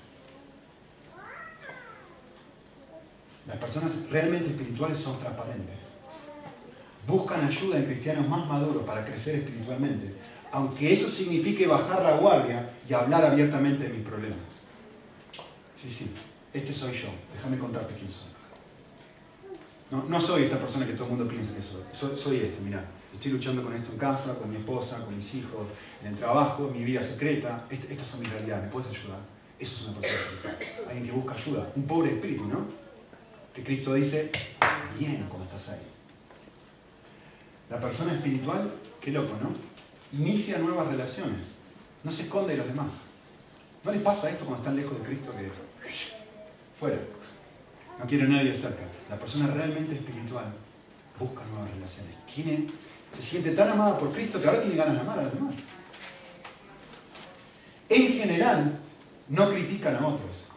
[3.47, 5.87] Las personas realmente espirituales son transparentes
[7.07, 10.13] buscan ayuda en cristianos más maduros para crecer espiritualmente,
[10.51, 14.37] aunque eso signifique bajar la guardia y hablar abiertamente de mis problemas.
[15.75, 16.11] Sí, sí,
[16.53, 18.36] este soy yo, déjame contarte quién soy.
[19.89, 21.61] No, soy esta persona que todo el mundo piensa que
[21.93, 25.33] soy, soy, este, mira, estoy luchando con esto en casa, con mi esposa, con mis
[25.35, 25.65] hijos,
[26.01, 29.19] en el trabajo, mi vida secreta, este, estas son mis realidades, ¿me puedes ayudar?
[29.57, 32.65] Eso es una persona espiritual, alguien que busca ayuda, un pobre espíritu, ¿no?
[33.53, 34.29] Que Cristo dice,
[34.99, 35.81] bien, como estás ahí.
[37.69, 38.69] La persona espiritual,
[38.99, 39.51] qué loco, ¿no?
[40.19, 41.55] Inicia nuevas relaciones.
[42.03, 42.89] No se esconde de los demás.
[43.83, 45.49] ¿No les pasa esto cuando están lejos de Cristo que
[46.77, 46.97] fuera?
[47.99, 48.83] No quiere nadie cerca.
[49.09, 50.45] La persona realmente espiritual
[51.19, 52.17] busca nuevas relaciones.
[52.25, 52.67] Tiene,
[53.13, 55.55] se siente tan amada por Cristo que ahora tiene ganas de amar a los demás.
[57.89, 58.79] En general,
[59.29, 60.47] no critican a otros.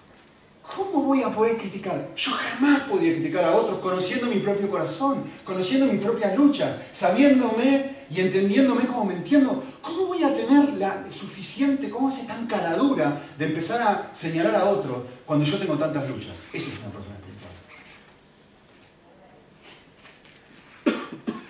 [0.76, 2.14] ¿Cómo voy a poder criticar?
[2.14, 7.96] Yo jamás podía criticar a otros conociendo mi propio corazón, conociendo mis propias luchas, sabiéndome
[8.08, 9.64] y entendiéndome como me entiendo.
[9.80, 14.54] ¿Cómo voy a tener la suficiente, cómo hace tan cara dura de empezar a señalar
[14.54, 16.36] a otros cuando yo tengo tantas luchas?
[16.52, 17.50] Esa es una persona espiritual.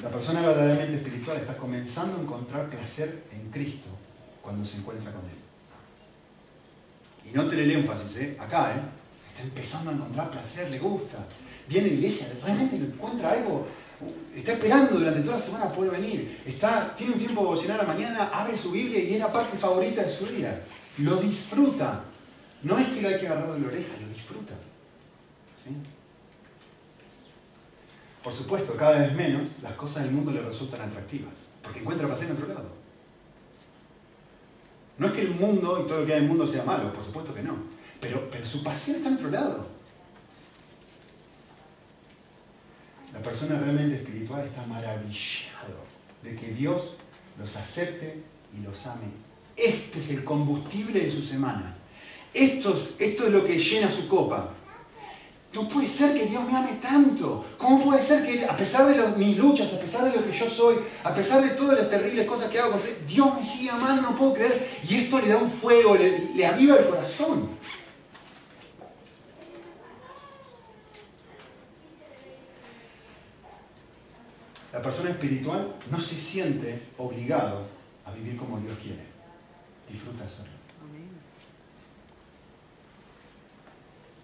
[0.03, 3.89] La persona verdaderamente espiritual está comenzando a encontrar placer en Cristo
[4.41, 5.37] cuando se encuentra con Él.
[7.31, 8.37] Y no el énfasis, ¿eh?
[8.39, 8.81] acá, ¿eh?
[9.43, 11.19] empezando a encontrar placer, le gusta.
[11.69, 13.67] Viene a la iglesia, realmente encuentra algo,
[14.35, 16.41] está esperando durante toda la semana poder venir.
[16.47, 19.57] Está, tiene un tiempo devocional a la mañana, abre su Biblia y es la parte
[19.57, 20.63] favorita de su día.
[20.99, 22.05] Lo disfruta.
[22.63, 24.55] No es que lo hay que agarrar de la oreja, lo disfruta.
[28.23, 32.27] Por supuesto, cada vez menos las cosas del mundo le resultan atractivas, porque encuentra placer
[32.27, 32.81] en otro lado.
[34.99, 36.93] No es que el mundo y todo lo que hay en el mundo sea malo,
[36.93, 37.57] por supuesto que no.
[38.01, 39.67] Pero, su pasión está en otro lado.
[43.13, 45.85] La persona realmente espiritual está maravillado
[46.23, 46.93] de que Dios
[47.39, 48.23] los acepte
[48.57, 49.09] y los ame.
[49.57, 51.75] Este es el combustible de su semana.
[52.33, 54.55] Esto es, esto es lo que llena su copa.
[55.53, 57.45] No puede ser que Dios me ame tanto.
[57.59, 60.49] ¿Cómo puede ser que a pesar de mis luchas, a pesar de lo que yo
[60.49, 64.17] soy, a pesar de todas las terribles cosas que hago, Dios me sigue amando, no
[64.17, 64.69] puedo creer?
[64.89, 67.49] Y esto le da un fuego, le, le aviva el corazón.
[74.73, 77.67] La persona espiritual no se siente obligado
[78.05, 79.03] a vivir como Dios quiere.
[79.89, 80.61] Disfruta hacerlo.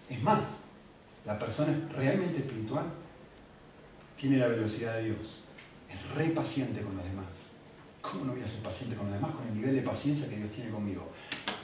[0.09, 0.45] Es más,
[1.27, 2.85] la persona realmente espiritual
[4.15, 5.43] tiene la velocidad de Dios.
[5.89, 7.25] Es re paciente con los demás.
[8.01, 10.37] ¿Cómo no voy a ser paciente con los demás con el nivel de paciencia que
[10.37, 11.11] Dios tiene conmigo?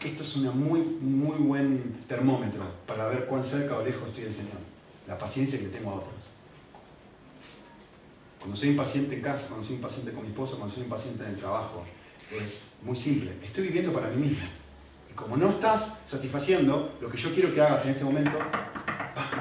[0.04, 4.34] Esto es un muy, muy buen termómetro para ver cuán cerca o lejos estoy del
[4.34, 4.58] Señor.
[5.08, 6.14] La paciencia que tengo a otros.
[8.40, 11.30] Cuando soy impaciente en casa, cuando soy impaciente con mi esposo, cuando soy impaciente en
[11.30, 11.86] el trabajo,
[12.30, 13.32] es muy simple.
[13.42, 14.46] Estoy viviendo para mí mismo.
[15.10, 18.38] Y como no estás satisfaciendo lo que yo quiero que hagas en este momento,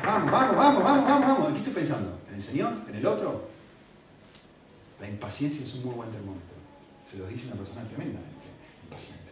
[0.04, 1.48] vamos, vamos, vamos, vamos, vamos, vamos.
[1.50, 2.18] ¿En estoy pensando?
[2.28, 2.72] ¿En el Señor?
[2.88, 3.48] ¿En el otro?
[5.00, 6.56] La impaciencia es un muy buen termómetro.
[7.10, 8.30] Se lo dice una persona tremendamente
[8.84, 9.30] impaciente.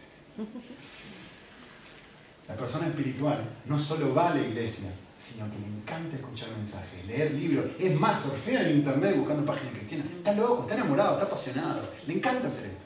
[2.47, 7.05] La persona espiritual no solo va a la iglesia, sino que le encanta escuchar mensajes,
[7.05, 7.65] leer libros.
[7.79, 10.07] Es más, surfea en internet buscando páginas cristianas.
[10.07, 11.89] Está loco, está enamorado, está apasionado.
[12.07, 12.85] Le encanta hacer esto.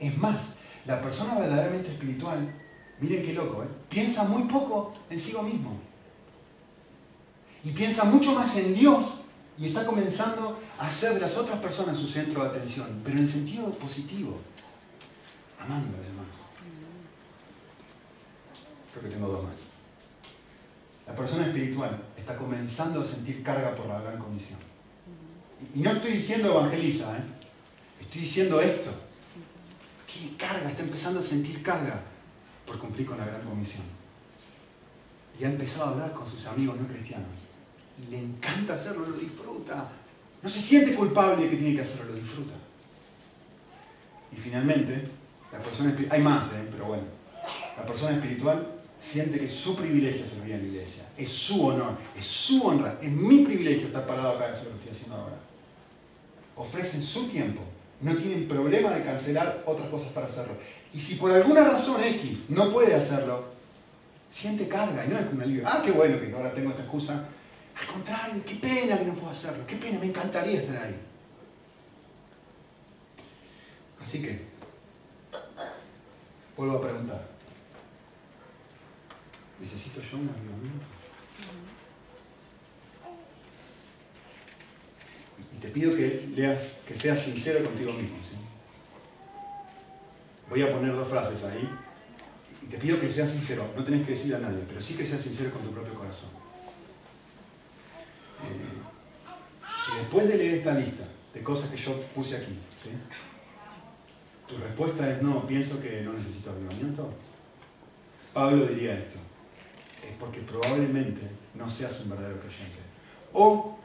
[0.00, 0.54] Es más,
[0.84, 2.52] la persona verdaderamente espiritual,
[3.00, 3.68] miren qué loco, ¿eh?
[3.88, 5.78] piensa muy poco en sí mismo.
[7.64, 9.20] Y piensa mucho más en Dios
[9.58, 13.26] y está comenzando a hacer de las otras personas su centro de atención, pero en
[13.26, 14.40] sentido positivo,
[15.60, 16.26] amando a los demás.
[18.92, 19.60] Creo que tengo dos más.
[21.06, 24.58] La persona espiritual está comenzando a sentir carga por la gran comisión.
[25.74, 27.22] Y no estoy diciendo evangeliza, ¿eh?
[28.00, 28.90] estoy diciendo esto.
[30.12, 32.00] Tiene carga, está empezando a sentir carga
[32.66, 33.84] por cumplir con la gran comisión.
[35.38, 37.51] Y ha empezado a hablar con sus amigos no cristianos.
[38.10, 39.88] Le encanta hacerlo, lo disfruta.
[40.42, 42.54] No se siente culpable que tiene que hacerlo, lo disfruta.
[44.32, 45.04] Y finalmente,
[45.52, 46.68] la persona hay más, ¿eh?
[46.70, 47.04] pero bueno,
[47.76, 48.66] la persona espiritual
[48.98, 52.96] siente que es su privilegio servir en la iglesia, es su honor, es su honra,
[53.00, 55.36] es mi privilegio estar parado acá y hacer lo que estoy haciendo ahora.
[56.56, 57.62] Ofrecen su tiempo,
[58.00, 60.54] no tienen problema de cancelar otras cosas para hacerlo.
[60.94, 63.44] Y si por alguna razón X no puede hacerlo,
[64.30, 65.64] siente carga y no es como alivio.
[65.66, 67.24] Ah, qué bueno que ahora tengo esta excusa.
[67.78, 70.96] Al contrario, qué pena que no puedo hacerlo, qué pena, me encantaría estar ahí.
[74.00, 74.42] Así que,
[76.56, 77.28] vuelvo a preguntar,
[79.60, 80.86] ¿necesito yo un avivamiento?
[85.52, 88.18] Y te pido que leas, que seas sincero contigo mismo.
[90.52, 91.66] Voy a poner dos frases ahí.
[92.60, 93.72] Y te pido que seas sincero.
[93.74, 96.41] No tenés que decir a nadie, pero sí que seas sincero con tu propio corazón.
[99.84, 102.58] Si después de leer esta lista de cosas que yo puse aquí,
[104.46, 107.10] tu respuesta es no, pienso que no necesito avivamiento,
[108.32, 109.18] Pablo diría esto,
[110.06, 111.22] es porque probablemente
[111.54, 112.78] no seas un verdadero creyente.
[113.32, 113.78] O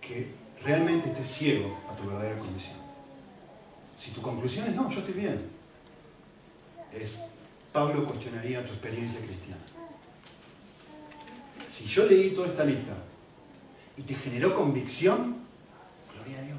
[0.00, 0.28] que
[0.62, 2.76] realmente estés ciego a tu verdadera condición.
[3.94, 5.40] Si tu conclusión es no, yo estoy bien,
[6.92, 7.18] es
[7.72, 9.62] Pablo cuestionaría tu experiencia cristiana.
[11.66, 12.92] Si yo leí toda esta lista
[13.96, 15.36] y te generó convicción,
[16.14, 16.58] gloria a Dios.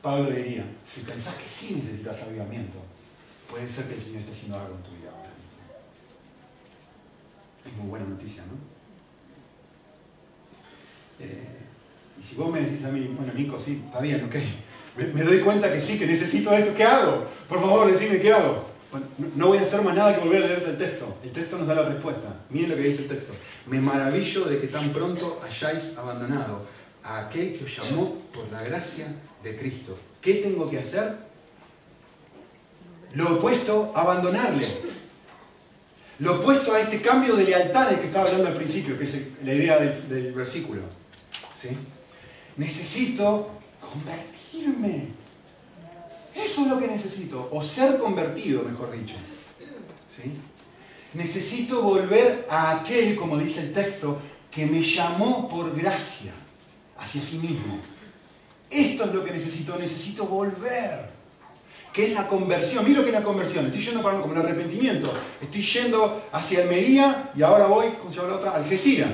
[0.00, 2.78] Pablo diría, si pensás que sí necesitas avivamiento,
[3.48, 5.30] puede ser que el Señor esté haciendo algo en tu vida ahora.
[7.64, 8.72] Es muy buena noticia, ¿no?
[11.24, 11.58] Eh,
[12.18, 14.34] y si vos me decís a mí, bueno, Nico, sí, está bien, ok,
[14.96, 17.24] me, doy cuenta que sí, que necesito esto, ¿qué hago?
[17.48, 18.71] Por favor, decime qué hago.
[19.36, 21.16] No, voy a hacer más nada que volver a leerte el texto.
[21.24, 22.36] El texto nos da la respuesta.
[22.50, 23.32] Miren lo que dice el texto.
[23.66, 26.66] Me maravillo de que tan pronto hayáis abandonado
[27.02, 29.06] a aquel que os llamó por la gracia
[29.42, 29.98] de Cristo.
[30.20, 31.16] ¿Qué tengo que hacer?
[33.14, 34.68] Lo opuesto, abandonarle.
[36.18, 39.14] Lo opuesto a este cambio de lealtad del que estaba hablando al principio, que es
[39.42, 40.82] la idea del, versículo.
[41.54, 41.70] ¿Sí?
[42.56, 43.50] Necesito
[43.80, 45.21] convertirme.
[46.34, 47.48] Eso es lo que necesito.
[47.52, 49.14] O ser convertido, mejor dicho.
[50.08, 50.32] ¿Sí?
[51.14, 54.18] Necesito volver a aquel, como dice el texto,
[54.50, 56.32] que me llamó por gracia
[56.98, 57.78] hacia sí mismo.
[58.70, 59.76] Esto es lo que necesito.
[59.76, 61.10] Necesito volver
[61.92, 62.84] que es la conversión.
[62.84, 63.66] Mira lo que es la conversión.
[63.66, 65.12] Estoy yendo para como el arrepentimiento.
[65.40, 68.50] Estoy yendo hacia Almería y ahora voy, ¿cómo se llama la otra?
[68.52, 69.12] Algeciras.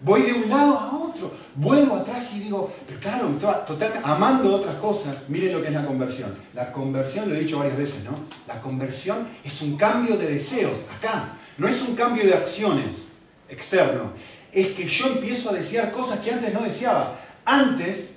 [0.00, 1.32] Voy de un lado a otro.
[1.54, 5.28] Vuelvo atrás y digo, pero claro, estaba totalmente amando otras cosas.
[5.28, 6.34] Miren lo que es la conversión.
[6.54, 8.12] La conversión, lo he dicho varias veces, ¿no?
[8.46, 11.32] La conversión es un cambio de deseos, acá.
[11.58, 13.04] No es un cambio de acciones
[13.48, 14.12] externo.
[14.52, 17.16] Es que yo empiezo a desear cosas que antes no deseaba.
[17.44, 18.10] Antes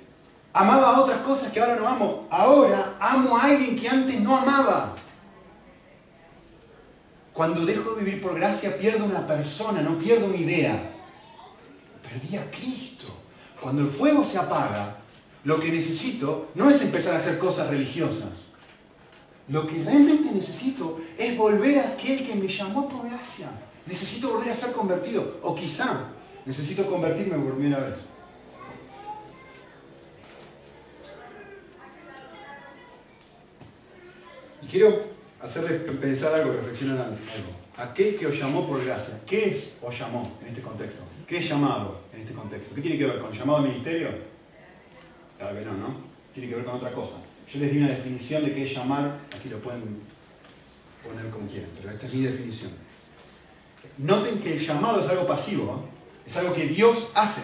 [0.56, 2.28] Amaba otras cosas que ahora no amo.
[2.30, 4.94] Ahora amo a alguien que antes no amaba.
[7.32, 10.93] Cuando dejo de vivir por gracia pierdo una persona, no pierdo una idea.
[12.08, 13.06] Perdí a Cristo.
[13.60, 14.96] Cuando el fuego se apaga,
[15.44, 18.44] lo que necesito no es empezar a hacer cosas religiosas.
[19.48, 23.50] Lo que realmente necesito es volver a aquel que me llamó por gracia.
[23.86, 25.38] necesito volver a ser convertido.
[25.42, 26.08] O quizá
[26.46, 28.06] necesito convertirme por primera vez.
[34.62, 35.13] Y quiero
[35.44, 37.16] hacerles pensar algo, reflexionar algo.
[37.76, 41.02] Aquel que os llamó por gracia, ¿qué es os llamó en este contexto?
[41.26, 42.74] ¿Qué es llamado en este contexto?
[42.74, 44.08] ¿Qué tiene que ver con llamado al ministerio?
[45.38, 45.94] Claro que no, ¿no?
[46.32, 47.16] Tiene que ver con otra cosa.
[47.52, 50.00] Yo les di una definición de qué es llamar, aquí lo pueden
[51.06, 52.70] poner como quieran, pero esta es mi definición.
[53.98, 56.26] Noten que el llamado es algo pasivo, ¿eh?
[56.26, 57.42] es algo que Dios hace.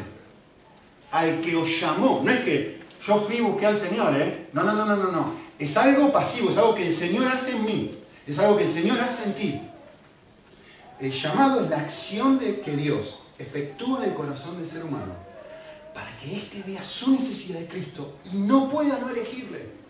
[1.11, 4.49] Al que os llamó, no es que yo fui y busqué al Señor, ¿eh?
[4.53, 5.40] No, no, no, no, no, no.
[5.61, 8.71] Es algo pasivo, es algo que el Señor hace en mí, es algo que el
[8.71, 9.61] Señor hace en ti.
[10.99, 15.13] El llamado es la acción de que Dios efectúa en el corazón del ser humano
[15.95, 19.81] para que éste vea su necesidad de Cristo y no pueda no elegirle.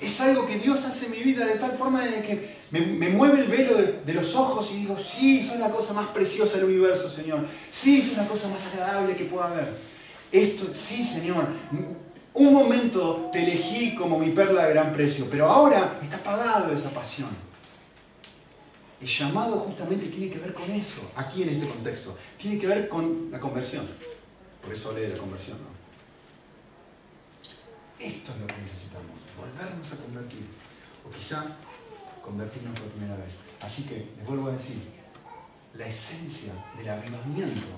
[0.00, 3.40] Es algo que Dios hace en mi vida de tal forma de que me, mueve
[3.40, 7.10] el velo de, los ojos y digo, sí, soy la cosa más preciosa del universo,
[7.10, 7.46] Señor.
[7.70, 9.78] Sí, soy la cosa más agradable que pueda haber.
[10.32, 11.46] Esto, sí, Señor.
[12.34, 16.90] Un momento te elegí como mi perla de gran precio, pero ahora está pagado esa
[16.90, 17.30] pasión.
[19.00, 22.18] El llamado justamente tiene que ver con eso, aquí en este contexto.
[22.36, 23.86] Tiene que ver con la conversión.
[24.60, 25.58] Por eso hablé de la conversión.
[25.58, 25.68] ¿no?
[28.04, 30.46] Esto es lo que necesitamos, volvernos a convertir.
[31.06, 31.44] O quizá
[32.20, 33.38] convertirnos por primera vez.
[33.60, 34.78] Así que, les vuelvo a decir,
[35.74, 37.68] la esencia del avivamiento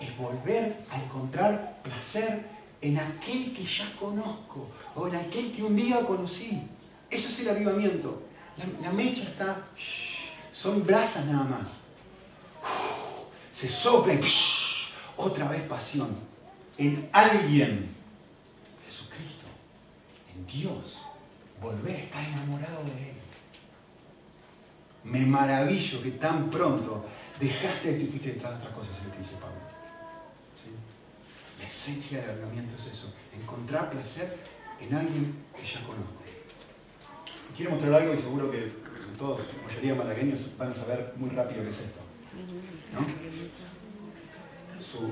[0.00, 2.53] es volver a encontrar placer
[2.84, 6.60] en aquel que ya conozco o en aquel que un día conocí.
[7.10, 8.22] Eso es el avivamiento.
[8.82, 9.56] La, mecha está,
[10.52, 11.76] son brasas nada más.
[13.52, 14.20] se sopla y
[15.16, 16.14] otra vez pasión.
[16.76, 17.88] En alguien,
[18.86, 19.46] Jesucristo,
[20.34, 20.98] en Dios,
[21.62, 23.14] volver a estar enamorado de Él.
[25.04, 27.06] Me maravillo que tan pronto
[27.40, 29.63] dejaste esto y fuiste detrás de otras cosas, dice Pablo.
[31.64, 34.36] La esencia del avivamiento es eso, encontrar placer
[34.78, 36.12] en alguien que ya conozco.
[37.56, 38.70] Quiero mostrar algo y seguro que
[39.18, 42.00] todos, la mayoría malagueños, van a saber muy rápido qué es esto.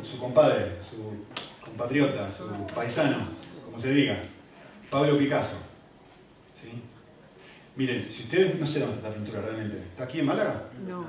[0.05, 1.25] Su, compadre, su
[1.65, 2.45] compatriota, su
[2.75, 3.29] paisano,
[3.65, 4.21] como se diga,
[4.91, 5.57] Pablo Picasso.
[7.77, 10.65] Miren, si ustedes no sé dónde está esta pintura realmente, ¿está aquí en Málaga?
[10.87, 11.07] No.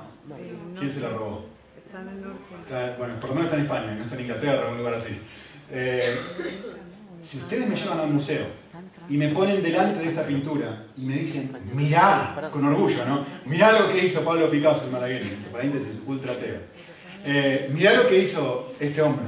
[0.78, 1.53] ¿Quién se la robó?
[1.94, 5.16] En bueno, por lo menos está en España, no está en Inglaterra un lugar así.
[5.70, 6.16] Eh,
[7.22, 8.46] si ustedes me llevan a un museo
[9.08, 13.24] y me ponen delante de esta pintura y me dicen, mirá, con orgullo, ¿no?
[13.46, 16.58] Mirá lo que hizo Pablo Picasso, el malagueño, entre paréntesis, ultra teo.
[17.24, 19.26] Eh, mirá lo que hizo este hombre.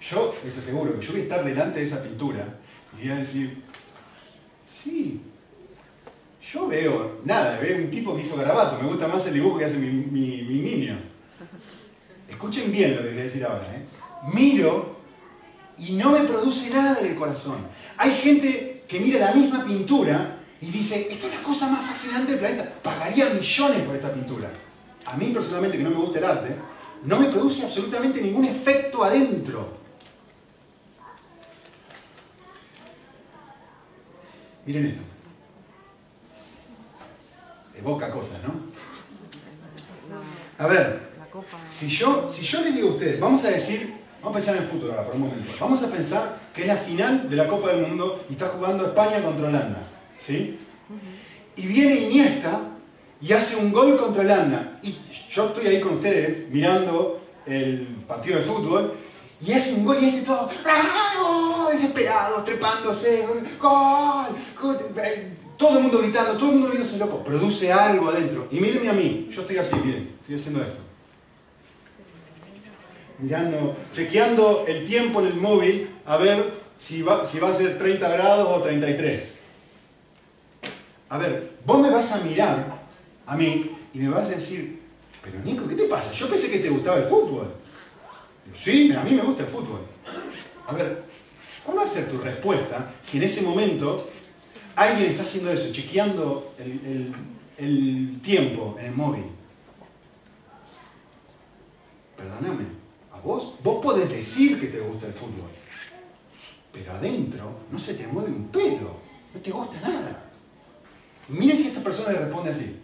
[0.00, 2.46] Yo les aseguro que yo voy a estar delante de esa pintura
[2.98, 3.62] y voy a decir,
[4.66, 5.22] sí,
[6.50, 9.66] yo veo nada, veo un tipo que hizo garabato, me gusta más el dibujo que
[9.66, 11.17] hace mi, mi niño.
[12.38, 13.64] Escuchen bien lo que voy a decir ahora.
[13.74, 13.84] ¿eh?
[14.32, 14.94] Miro
[15.76, 17.66] y no me produce nada en el corazón.
[17.96, 22.30] Hay gente que mira la misma pintura y dice, esta es la cosa más fascinante
[22.30, 24.52] del planeta, pagaría millones por esta pintura.
[25.06, 26.54] A mí personalmente, que no me gusta el arte,
[27.02, 29.76] no me produce absolutamente ningún efecto adentro.
[34.64, 35.02] Miren esto.
[37.76, 38.54] Evoca cosas, ¿no?
[40.64, 41.07] A ver,
[41.68, 44.62] si yo, si yo les digo a ustedes, vamos a decir, vamos a pensar en
[44.62, 47.46] el futuro ahora por un momento, vamos a pensar que es la final de la
[47.46, 49.82] Copa del Mundo y está jugando España contra Holanda,
[50.18, 50.58] ¿sí?
[51.56, 52.60] Y viene Iniesta
[53.20, 54.78] y hace un gol contra Holanda.
[54.82, 54.96] Y
[55.28, 58.94] yo estoy ahí con ustedes mirando el partido de fútbol
[59.40, 60.48] y hace un gol y este todo
[61.70, 63.26] desesperado, trepándose,
[63.60, 64.26] gol,
[65.56, 68.48] todo el mundo gritando, todo el mundo viéndose loco, produce algo adentro.
[68.50, 70.87] Y mírenme a mí, yo estoy así, miren, estoy haciendo esto
[73.18, 77.76] mirando, chequeando el tiempo en el móvil a ver si va, si va a ser
[77.76, 79.32] 30 grados o 33.
[81.10, 82.78] A ver, vos me vas a mirar
[83.26, 84.80] a mí y me vas a decir,
[85.22, 86.12] pero Nico, ¿qué te pasa?
[86.12, 87.54] Yo pensé que te gustaba el fútbol.
[88.54, 89.80] sí, a mí me gusta el fútbol.
[90.66, 91.02] A ver,
[91.64, 94.08] ¿cuál va a ser tu respuesta si en ese momento
[94.76, 96.54] alguien está haciendo eso, chequeando
[97.56, 99.24] el tiempo en el móvil?
[102.16, 102.77] Perdóname,
[103.22, 105.50] vos, vos podés decir que te gusta el fútbol,
[106.72, 108.96] pero adentro no se te mueve un pelo,
[109.34, 110.24] no te gusta nada.
[111.28, 112.76] Miren si esta persona le responde así.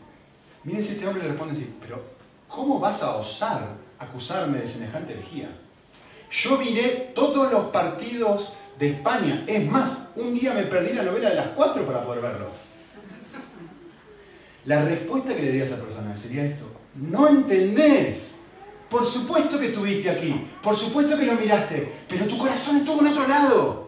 [0.65, 1.75] Miren si este hombre le responde así.
[1.81, 2.03] Pero,
[2.49, 3.69] ¿cómo vas a osar
[3.99, 5.49] acusarme de semejante herejía?
[6.31, 9.45] Yo miré todos los partidos de España.
[9.47, 12.49] Es más, un día me perdí la novela de las cuatro para poder verlo.
[14.67, 16.65] La respuesta que le di a esa persona sería esto.
[16.95, 18.35] No entendés.
[18.89, 23.07] Por supuesto que estuviste aquí, por supuesto que lo miraste, pero tu corazón estuvo en
[23.09, 23.85] otro lado.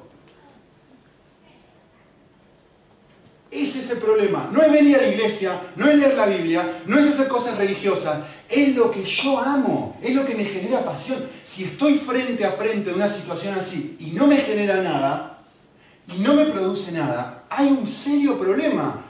[3.50, 4.50] Ese es el problema.
[4.52, 7.56] No es venir a la iglesia, no es leer la Biblia, no es hacer cosas
[7.56, 8.18] religiosas.
[8.48, 11.24] Es lo que yo amo, es lo que me genera pasión.
[11.44, 15.36] Si estoy frente a frente de una situación así y no me genera nada,
[16.14, 19.05] y no me produce nada, hay un serio problema.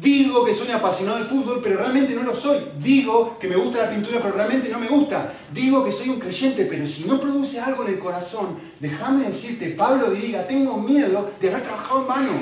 [0.00, 2.58] Digo que soy apasionado del fútbol, pero realmente no lo soy.
[2.78, 5.32] Digo que me gusta la pintura, pero realmente no me gusta.
[5.52, 9.70] Digo que soy un creyente, pero si no produce algo en el corazón, déjame decirte,
[9.70, 12.32] Pablo diga, tengo miedo de haber trabajado en vano.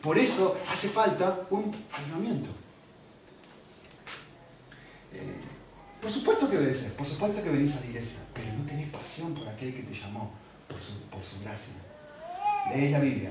[0.00, 2.50] Por eso hace falta un avivamiento.
[5.12, 5.36] Eh,
[6.00, 9.34] por supuesto que obedeces, por supuesto que venís a la iglesia, pero no tenés pasión
[9.34, 10.32] por aquel que te llamó,
[10.68, 11.74] por su, por su gracia.
[12.70, 13.30] Lees la Biblia,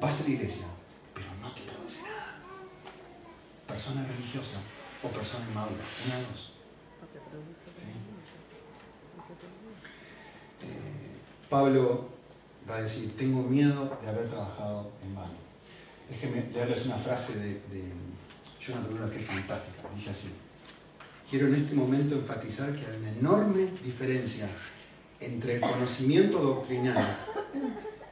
[0.00, 0.64] vas a la iglesia,
[1.12, 2.38] pero no te produce nada.
[3.68, 4.58] Persona religiosa
[5.02, 6.52] o persona inmadura, una de dos.
[10.62, 12.08] Eh, Pablo
[12.68, 15.38] va a decir, tengo miedo de haber trabajado en vano.
[16.08, 17.92] Déjenme leerles una frase de, de
[18.60, 19.88] Jonathan que es fantástica.
[19.94, 20.28] Dice así,
[21.30, 24.48] quiero en este momento enfatizar que hay una enorme diferencia
[25.20, 27.04] entre el conocimiento doctrinal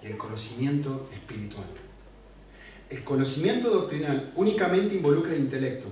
[0.02, 1.66] y el conocimiento espiritual.
[2.88, 5.88] El conocimiento doctrinal únicamente involucra el intelecto,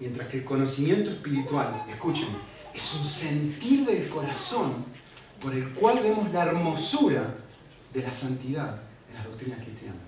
[0.00, 2.28] mientras que el conocimiento espiritual, escuchen,
[2.74, 4.84] es un sentir del corazón
[5.40, 7.34] por el cual vemos la hermosura
[7.92, 10.00] de la santidad en las doctrinas cristianas.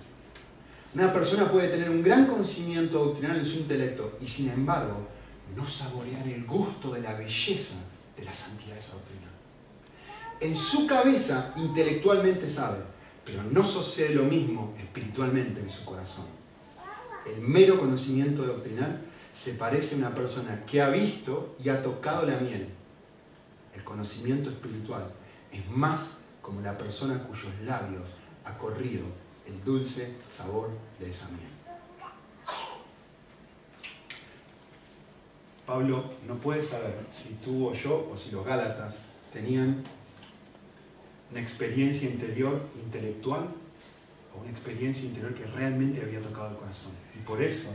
[0.95, 5.07] Una persona puede tener un gran conocimiento doctrinal en su intelecto y sin embargo
[5.55, 7.75] no saborear el gusto de la belleza
[8.17, 9.27] de la santidad de esa doctrina.
[10.41, 12.79] En su cabeza intelectualmente sabe,
[13.31, 16.25] pero no sucede lo mismo espiritualmente en su corazón.
[17.27, 19.03] El mero conocimiento doctrinal
[19.33, 22.69] se parece a una persona que ha visto y ha tocado la miel.
[23.75, 25.13] El conocimiento espiritual
[25.53, 26.01] es más
[26.43, 28.07] como la persona cuyos labios
[28.45, 29.05] ha corrido
[29.47, 31.51] el dulce sabor de esa miel.
[35.67, 38.97] Pablo no puede saber si tú o yo o si los Gálatas
[39.33, 39.85] tenían
[41.31, 43.49] una experiencia interior intelectual
[44.35, 46.93] o una experiencia interior que realmente había tocado el corazón.
[47.15, 47.69] Y por eso,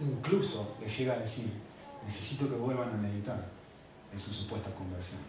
[0.00, 1.46] incluso le llega a decir,
[2.04, 3.48] necesito que vuelvan a meditar
[4.12, 5.20] en su supuesta conversión.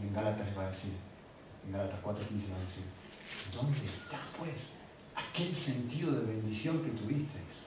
[0.00, 0.92] Y en Gálatas va a decir,
[1.66, 2.84] en Gálatas 4.15 va a decir,
[3.52, 4.68] ¿dónde está pues
[5.14, 7.65] aquel sentido de bendición que tuvisteis?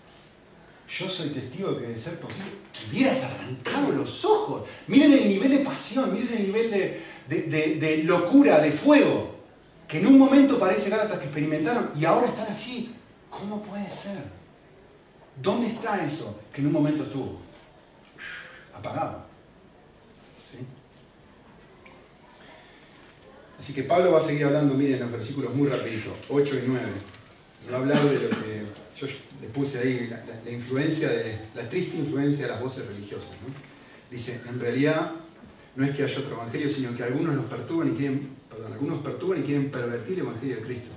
[0.89, 4.67] Yo soy testigo de que de ser posible, te hubieras arrancado los ojos.
[4.87, 9.35] Miren el nivel de pasión, miren el nivel de, de, locura, de fuego,
[9.87, 12.95] que en un momento parece Gálatas que experimentaron y ahora están así.
[13.29, 14.17] ¿Cómo puede ser?
[15.39, 17.39] ¿Dónde está eso que en un momento estuvo
[18.73, 19.25] apagado?
[20.49, 20.57] ¿Sí?
[23.59, 26.85] Así que Pablo va a seguir hablando, miren los versículos muy rapidito, 8 y 9.
[27.67, 28.63] Y va a hablar de lo que
[29.41, 33.31] le puse ahí, la, influencia de, la triste influencia de las voces religiosas.
[34.11, 35.11] Dice, en realidad
[35.75, 39.01] no es que haya otro evangelio, sino que algunos nos perturban y quieren, perdón, algunos
[39.01, 40.89] perturban y quieren pervertir el evangelio de Cristo.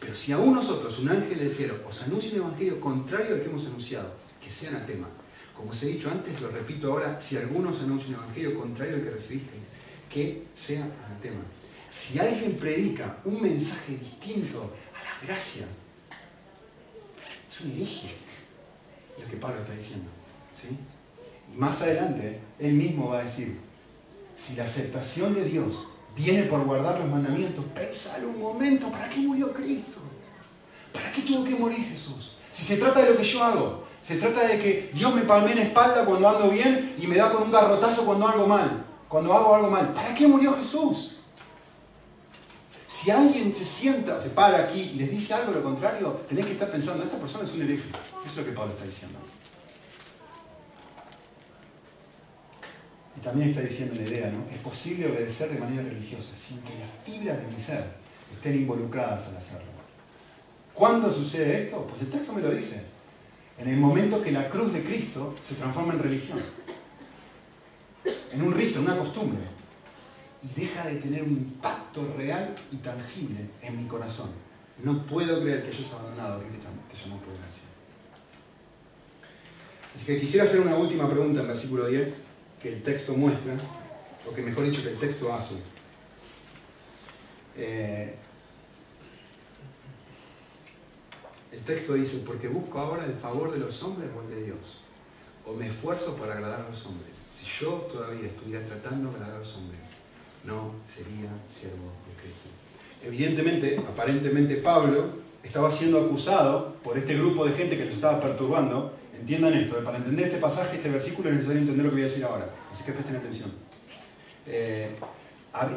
[0.00, 3.48] Pero si aún nosotros, un ángel del cielo, os anuncia un evangelio contrario al que
[3.48, 5.08] hemos anunciado, que sea anatema.
[5.54, 9.02] Como os he dicho antes, lo repito ahora, si algunos anuncian un evangelio contrario al
[9.02, 9.64] que recibisteis,
[10.08, 11.42] que sea anatema.
[11.90, 15.66] Si alguien predica un mensaje distinto a la gracia,
[17.60, 18.08] es un hereje,
[19.20, 20.08] lo que Pablo está diciendo.
[20.60, 20.68] ¿sí?
[21.52, 23.58] Y más adelante, él mismo va a decir,
[24.36, 25.84] si la aceptación de Dios
[26.16, 29.98] viene por guardar los mandamientos, pensalo un momento, ¿para qué murió Cristo?
[30.92, 32.32] ¿Para qué tuvo que morir Jesús?
[32.50, 35.52] Si se trata de lo que yo hago, se trata de que Dios me palme
[35.52, 39.32] en espalda cuando ando bien y me da con un garrotazo cuando hago mal, cuando
[39.32, 39.92] hago algo mal.
[39.92, 41.16] ¿Para qué murió Jesús?
[43.00, 46.52] Si alguien se sienta, se para aquí y les dice algo lo contrario, tenés que
[46.52, 47.62] estar pensando, esta persona es un.
[47.62, 47.82] Eso
[48.26, 49.18] es lo que Pablo está diciendo.
[53.16, 54.44] Y también está diciendo la idea, ¿no?
[54.52, 57.86] Es posible obedecer de manera religiosa sin que las fibras de mi ser
[58.34, 59.70] estén involucradas al hacerlo.
[60.74, 61.86] ¿Cuándo sucede esto?
[61.86, 62.82] Pues el texto me lo dice.
[63.56, 66.38] En el momento que la cruz de Cristo se transforma en religión.
[68.30, 69.59] En un rito, en una costumbre.
[70.42, 74.30] Y deja de tener un impacto real y tangible en mi corazón.
[74.82, 77.62] No puedo creer que hayas abandonado que te llamó por gracia.
[79.94, 82.14] Así que quisiera hacer una última pregunta en versículo 10
[82.62, 83.56] que el texto muestra,
[84.28, 85.54] o que mejor dicho que el texto hace.
[87.56, 88.14] Eh,
[91.52, 94.82] el texto dice, porque busco ahora el favor de los hombres o el de Dios.
[95.46, 97.12] o me esfuerzo para agradar a los hombres.
[97.30, 99.80] Si yo todavía estuviera tratando de agradar a los hombres,
[100.44, 102.48] no sería siervo de Cristo.
[103.02, 108.94] Evidentemente, aparentemente Pablo estaba siendo acusado por este grupo de gente que lo estaba perturbando.
[109.18, 112.02] Entiendan esto, eh, para entender este pasaje, este versículo es necesario entender lo que voy
[112.02, 112.50] a decir ahora.
[112.72, 113.50] Así que presten atención.
[114.46, 114.90] Eh,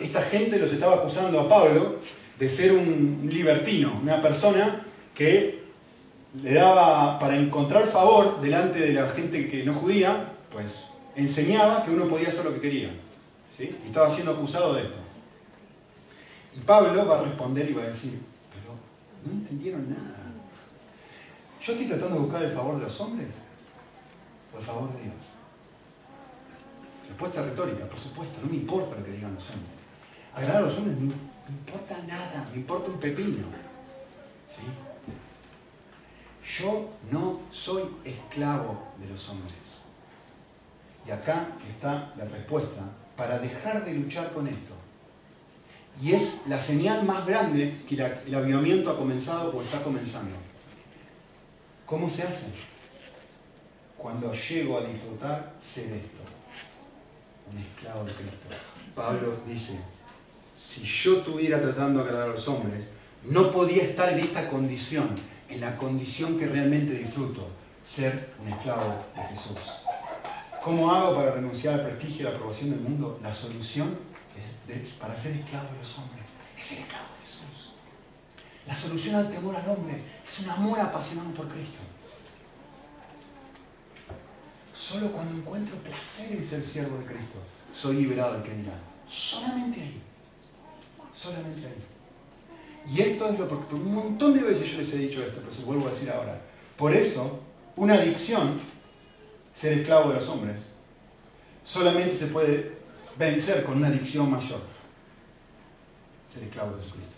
[0.02, 1.98] esta gente los estaba acusando a Pablo
[2.40, 4.86] de ser un libertino, una persona
[5.16, 5.64] que
[6.42, 10.86] le daba, para encontrar favor delante de la gente que no judía, pues
[11.16, 12.90] enseñaba que uno podía hacer lo que quería.
[13.60, 14.98] Y estaba siendo acusado de esto.
[16.56, 18.20] Y Pablo va a responder y va a decir,
[18.52, 18.76] pero
[19.26, 20.32] no entendieron nada.
[21.62, 23.30] Yo estoy tratando de buscar el favor de los hombres
[24.54, 25.16] o el favor de Dios.
[27.08, 29.72] Respuesta retórica, por supuesto, no me importa lo que digan los hombres.
[30.34, 31.14] Agradar a los hombres no me
[31.50, 33.46] importa nada, me importa un pepino.
[34.48, 34.64] ¿Sí?
[36.60, 39.54] Yo no soy esclavo de los hombres.
[41.08, 42.82] Y acá está la respuesta
[43.24, 44.74] para dejar de luchar con esto.
[46.02, 50.36] Y es la señal más grande que el avivamiento ha comenzado o está comenzando.
[51.86, 52.48] ¿Cómo se hace?
[53.98, 56.20] Cuando llego a disfrutar ser esto,
[57.50, 58.48] un esclavo de Cristo.
[58.94, 59.80] Pablo dice,
[60.54, 62.88] si yo estuviera tratando de agradar a los hombres,
[63.24, 65.16] no podía estar en esta condición,
[65.48, 67.48] en la condición que realmente disfruto,
[67.86, 69.83] ser un esclavo de Jesús.
[70.64, 73.20] ¿Cómo hago para renunciar al prestigio y la aprobación del mundo?
[73.22, 73.98] La solución
[75.00, 76.24] para ser esclavo de los hombres
[76.58, 77.74] es ser esclavo de Jesús.
[78.66, 81.80] La solución al temor al hombre es un amor apasionado por Cristo.
[84.74, 87.40] Solo cuando encuentro placer en ser siervo de Cristo,
[87.74, 88.80] soy liberado del que dirá.
[89.06, 90.02] Solamente ahí.
[91.14, 92.94] Solamente ahí.
[92.96, 95.52] Y esto es lo porque un montón de veces yo les he dicho esto, pero
[95.52, 96.40] se vuelvo a decir ahora.
[96.78, 97.40] Por eso,
[97.76, 98.60] una adicción,
[99.54, 100.58] ser esclavo de los hombres,
[101.64, 102.78] solamente se puede
[103.18, 104.60] vencer con una adicción mayor.
[106.32, 107.14] Ser esclavo de Jesucristo.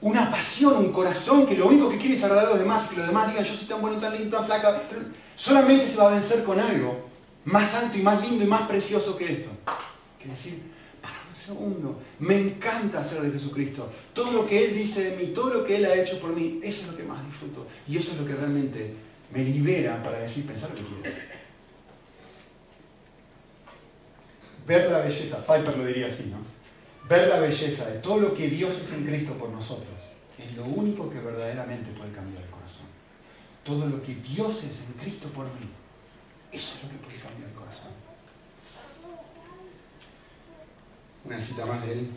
[0.00, 2.88] Una pasión, un corazón que lo único que quiere es agradar a los demás y
[2.90, 4.82] que los demás digan yo soy tan bueno, tan lindo, tan flaca.
[5.36, 7.08] Solamente se va a vencer con algo
[7.44, 9.48] más alto y más lindo y más precioso que esto.
[10.18, 10.72] Que decir,
[11.32, 12.00] segundo.
[12.20, 13.90] Me encanta ser de Jesucristo.
[14.12, 16.60] Todo lo que Él dice de mí, todo lo que Él ha hecho por mí,
[16.62, 17.66] eso es lo que más disfruto.
[17.88, 18.94] Y eso es lo que realmente
[19.32, 21.31] me libera para decir, pensar lo que quiero.
[24.66, 26.38] Ver la belleza, Piper lo diría así, ¿no?
[27.08, 29.88] Ver la belleza de todo lo que Dios es en Cristo por nosotros
[30.38, 32.86] es lo único que verdaderamente puede cambiar el corazón.
[33.64, 35.68] Todo lo que Dios es en Cristo por mí,
[36.50, 37.90] eso es lo que puede cambiar el corazón.
[41.24, 42.10] una cita más de él.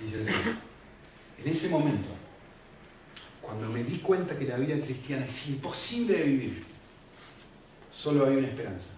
[0.00, 0.32] Dice así,
[1.38, 2.08] en ese momento,
[3.40, 6.64] cuando me di cuenta que la vida cristiana es imposible de vivir,
[7.92, 8.88] solo hay una esperanza.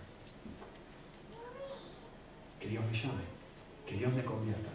[2.60, 3.22] Que Dios me llame,
[3.86, 4.70] que Dios me convierta.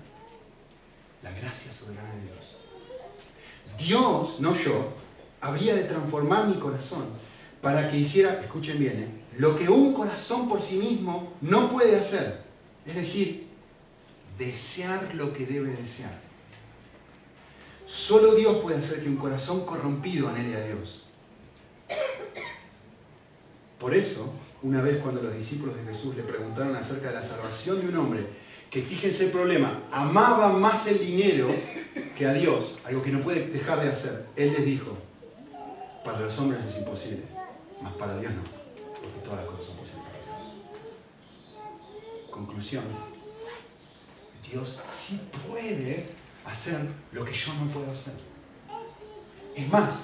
[1.22, 2.58] La gracia soberana de Dios.
[3.78, 4.94] Dios, no yo,
[5.42, 7.06] habría de transformar mi corazón
[7.62, 9.08] para que hiciera, escuchen bien, ¿eh?
[9.38, 12.44] lo que un corazón por sí mismo no puede hacer.
[12.86, 13.48] Es decir,
[14.38, 16.20] desear lo que debe desear.
[17.86, 21.04] Solo Dios puede hacer que un corazón corrompido anhele a Dios.
[23.80, 24.32] Por eso,
[24.64, 27.97] una vez cuando los discípulos de Jesús le preguntaron acerca de la salvación de un
[27.97, 28.26] hombre,
[28.70, 31.49] que fíjense el problema, amaba más el dinero
[32.18, 34.97] que a Dios, algo que no puede dejar de hacer, Él les dijo,
[36.03, 37.24] para los hombres es imposible,
[37.82, 38.41] mas para Dios no,
[38.99, 40.53] porque todas las cosas son posibles para Dios.
[42.32, 42.84] Conclusión,
[44.49, 46.07] Dios sí puede
[46.45, 46.80] hacer
[47.11, 48.14] lo que yo no puedo hacer.
[49.55, 50.03] Es más,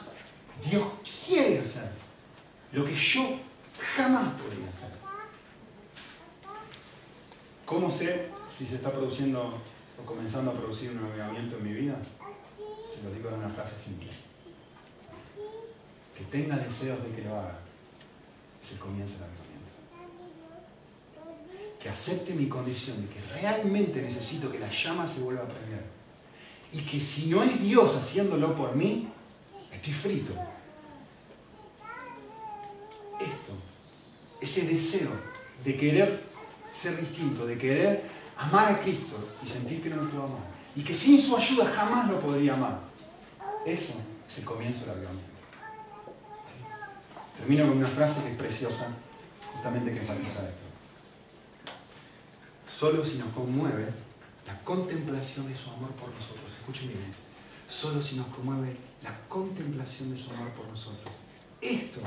[0.70, 0.86] Dios
[1.26, 1.90] quiere hacer
[2.74, 3.40] lo que yo
[3.80, 4.90] jamás podría hacer.
[7.66, 9.58] ¿Cómo sé si se está produciendo
[10.02, 11.96] o comenzando a producir un avivamiento en mi vida?
[12.94, 14.10] Se lo digo en una frase simple.
[16.18, 17.60] Que tenga deseos de que lo haga.
[18.62, 19.50] Es el comienzo de la vida
[21.80, 25.84] que acepte mi condición de que realmente necesito que la llama se vuelva a prender.
[26.74, 29.08] Y que si no es Dios haciéndolo por mí,
[29.72, 30.34] estoy frito.
[33.20, 33.54] Esto,
[34.42, 35.10] ese deseo
[35.64, 36.24] de querer
[36.72, 38.04] ser distinto, de querer
[38.38, 40.60] amar a Cristo y sentir que no lo puedo amar.
[40.76, 42.80] Y que sin su ayuda jamás lo podría amar.
[43.66, 43.94] Eso
[44.28, 45.30] es el comienzo del avivamiento.
[47.38, 48.88] Termino con una frase que es preciosa,
[49.54, 50.70] justamente que enfatiza esto
[52.80, 53.88] solo si nos conmueve
[54.48, 56.46] la contemplación de su amor por nosotros.
[56.62, 57.14] Escuchen bien, ¿eh?
[57.68, 58.74] solo si nos conmueve
[59.04, 61.12] la contemplación de su amor por nosotros.
[61.60, 62.00] Esto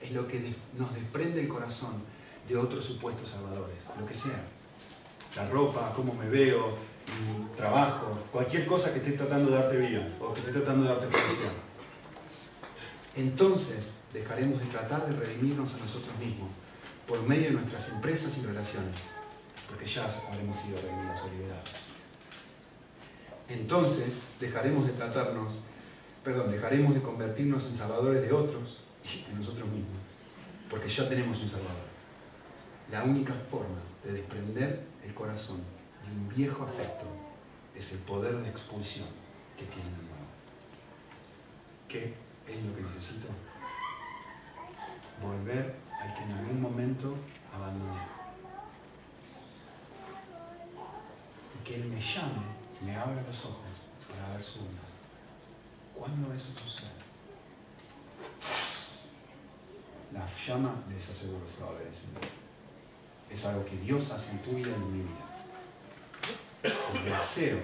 [0.00, 2.02] es lo que nos desprende el corazón
[2.48, 4.44] de otros supuestos salvadores, lo que sea.
[5.34, 6.68] La ropa, cómo me veo,
[7.06, 10.88] mi trabajo, cualquier cosa que esté tratando de darte vida o que esté tratando de
[10.88, 11.52] darte felicidad.
[13.14, 16.50] Entonces dejaremos de tratar de redimirnos a nosotros mismos
[17.06, 18.96] por medio de nuestras empresas y relaciones,
[19.68, 21.70] porque ya habremos sido redimidos o liberados.
[23.48, 25.54] Entonces dejaremos de tratarnos,
[26.24, 28.80] perdón, dejaremos de convertirnos en salvadores de otros
[29.14, 29.98] de nosotros mismos,
[30.68, 31.86] porque ya tenemos un salvador.
[32.90, 35.60] La única forma de desprender el corazón
[36.04, 37.06] de un viejo afecto
[37.74, 39.06] es el poder de expulsión
[39.56, 40.26] que tiene el nuevo.
[41.88, 42.14] ¿Qué
[42.46, 43.28] es lo que necesito?
[45.22, 47.14] Volver al que en algún momento
[47.54, 48.00] abandoné.
[51.54, 52.42] Y que Él me llame,
[52.82, 53.64] me abra los ojos
[54.08, 54.82] para ver su bondad.
[55.94, 57.06] ¿Cuándo eso sucede?
[60.12, 61.88] La llama, les aseguro, se va a ver
[63.30, 65.26] Es algo que Dios hace en tu vida y en mi vida.
[66.94, 67.58] El deseo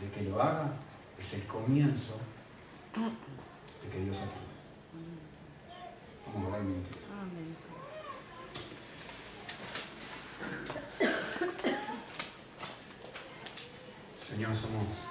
[0.00, 0.72] de que lo haga
[1.18, 2.16] es el comienzo
[2.94, 4.40] de que Dios actúe.
[6.26, 6.84] Vamos a orar un.
[14.20, 15.08] Señor, somos.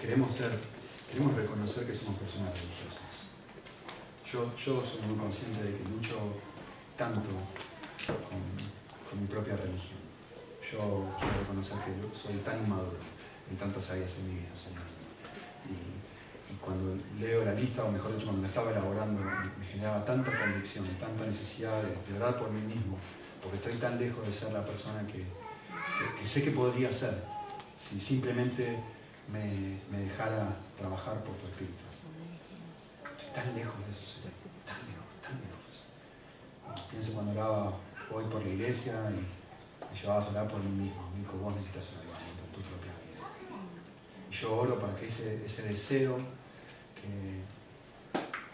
[0.00, 0.50] queremos ser,
[1.10, 3.09] queremos reconocer que somos personas religiosas.
[4.32, 6.16] Yo, yo soy muy consciente de que lucho
[6.96, 7.30] tanto
[8.06, 9.98] con, mi propia religión.
[10.62, 12.98] Yo quiero reconocer que soy tan inmaduro
[13.50, 14.86] en tantas áreas en mi vida, Señor.
[15.68, 20.30] Y, cuando leo la lista, o mejor dicho, cuando la estaba elaborando, me, generaba tanta
[20.38, 22.98] convicción, tanta necesidad de orar por mí mismo,
[23.42, 25.24] porque estoy tan lejos de ser la persona que,
[26.20, 27.22] que, sé que podría ser
[27.76, 28.78] si simplemente
[29.32, 31.84] me, dejara trabajar por tu espíritu.
[33.34, 34.34] Tan lejos de eso, Señor,
[34.66, 36.88] tan lejos, tan lejos.
[36.90, 37.72] pienso cuando oraba
[38.12, 39.22] hoy por la iglesia y
[39.86, 41.10] me llevaba a orar por mí mismo.
[41.16, 43.22] Dijo, vos necesitas un avivamiento en tu propia vida.
[44.30, 46.16] Y yo oro para que ese, ese deseo,
[46.96, 47.44] que,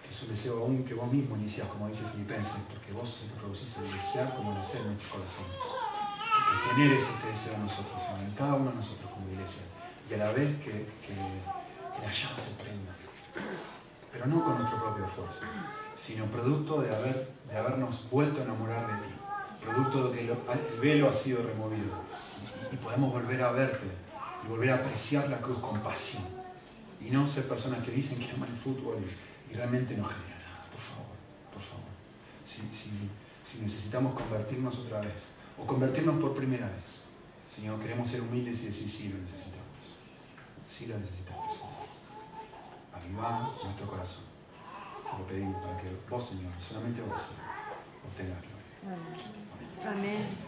[0.08, 3.30] es un deseo aún que vos mismo inicias, como dice Filipenses, porque vos sos el
[3.30, 5.46] que producís el desear como el hacer en nuestro corazón
[6.46, 9.62] que generes este deseo en nosotros, en cada uno de nosotros como iglesia,
[10.08, 10.86] y a la vez que,
[12.02, 12.92] la llama se prenda,
[14.16, 15.40] pero no con nuestro propio esfuerzo,
[15.94, 19.14] sino producto de, haber, de habernos vuelto a enamorar de ti,
[19.62, 21.92] producto de que el velo ha sido removido
[22.72, 23.84] y, podemos volver a verte
[24.42, 26.22] y volver a apreciar la cruz con pasión
[26.98, 28.96] y no ser personas que dicen que aman el fútbol
[29.50, 31.16] y, realmente no generan nada, por favor,
[31.52, 31.84] por favor.
[32.44, 37.06] si necesitamos convertirnos otra vez o convertirnos por primera vez.
[37.54, 39.56] Señor, queremos ser humildes y decir, sí, lo necesitamos.
[40.68, 41.25] Sí lo necesitamos.
[43.12, 44.24] Nuestro corazón.
[45.10, 47.12] Te lo pedimos para que vos, Señor, solamente vos,
[48.04, 48.38] obtengas.
[49.86, 50.45] Amén.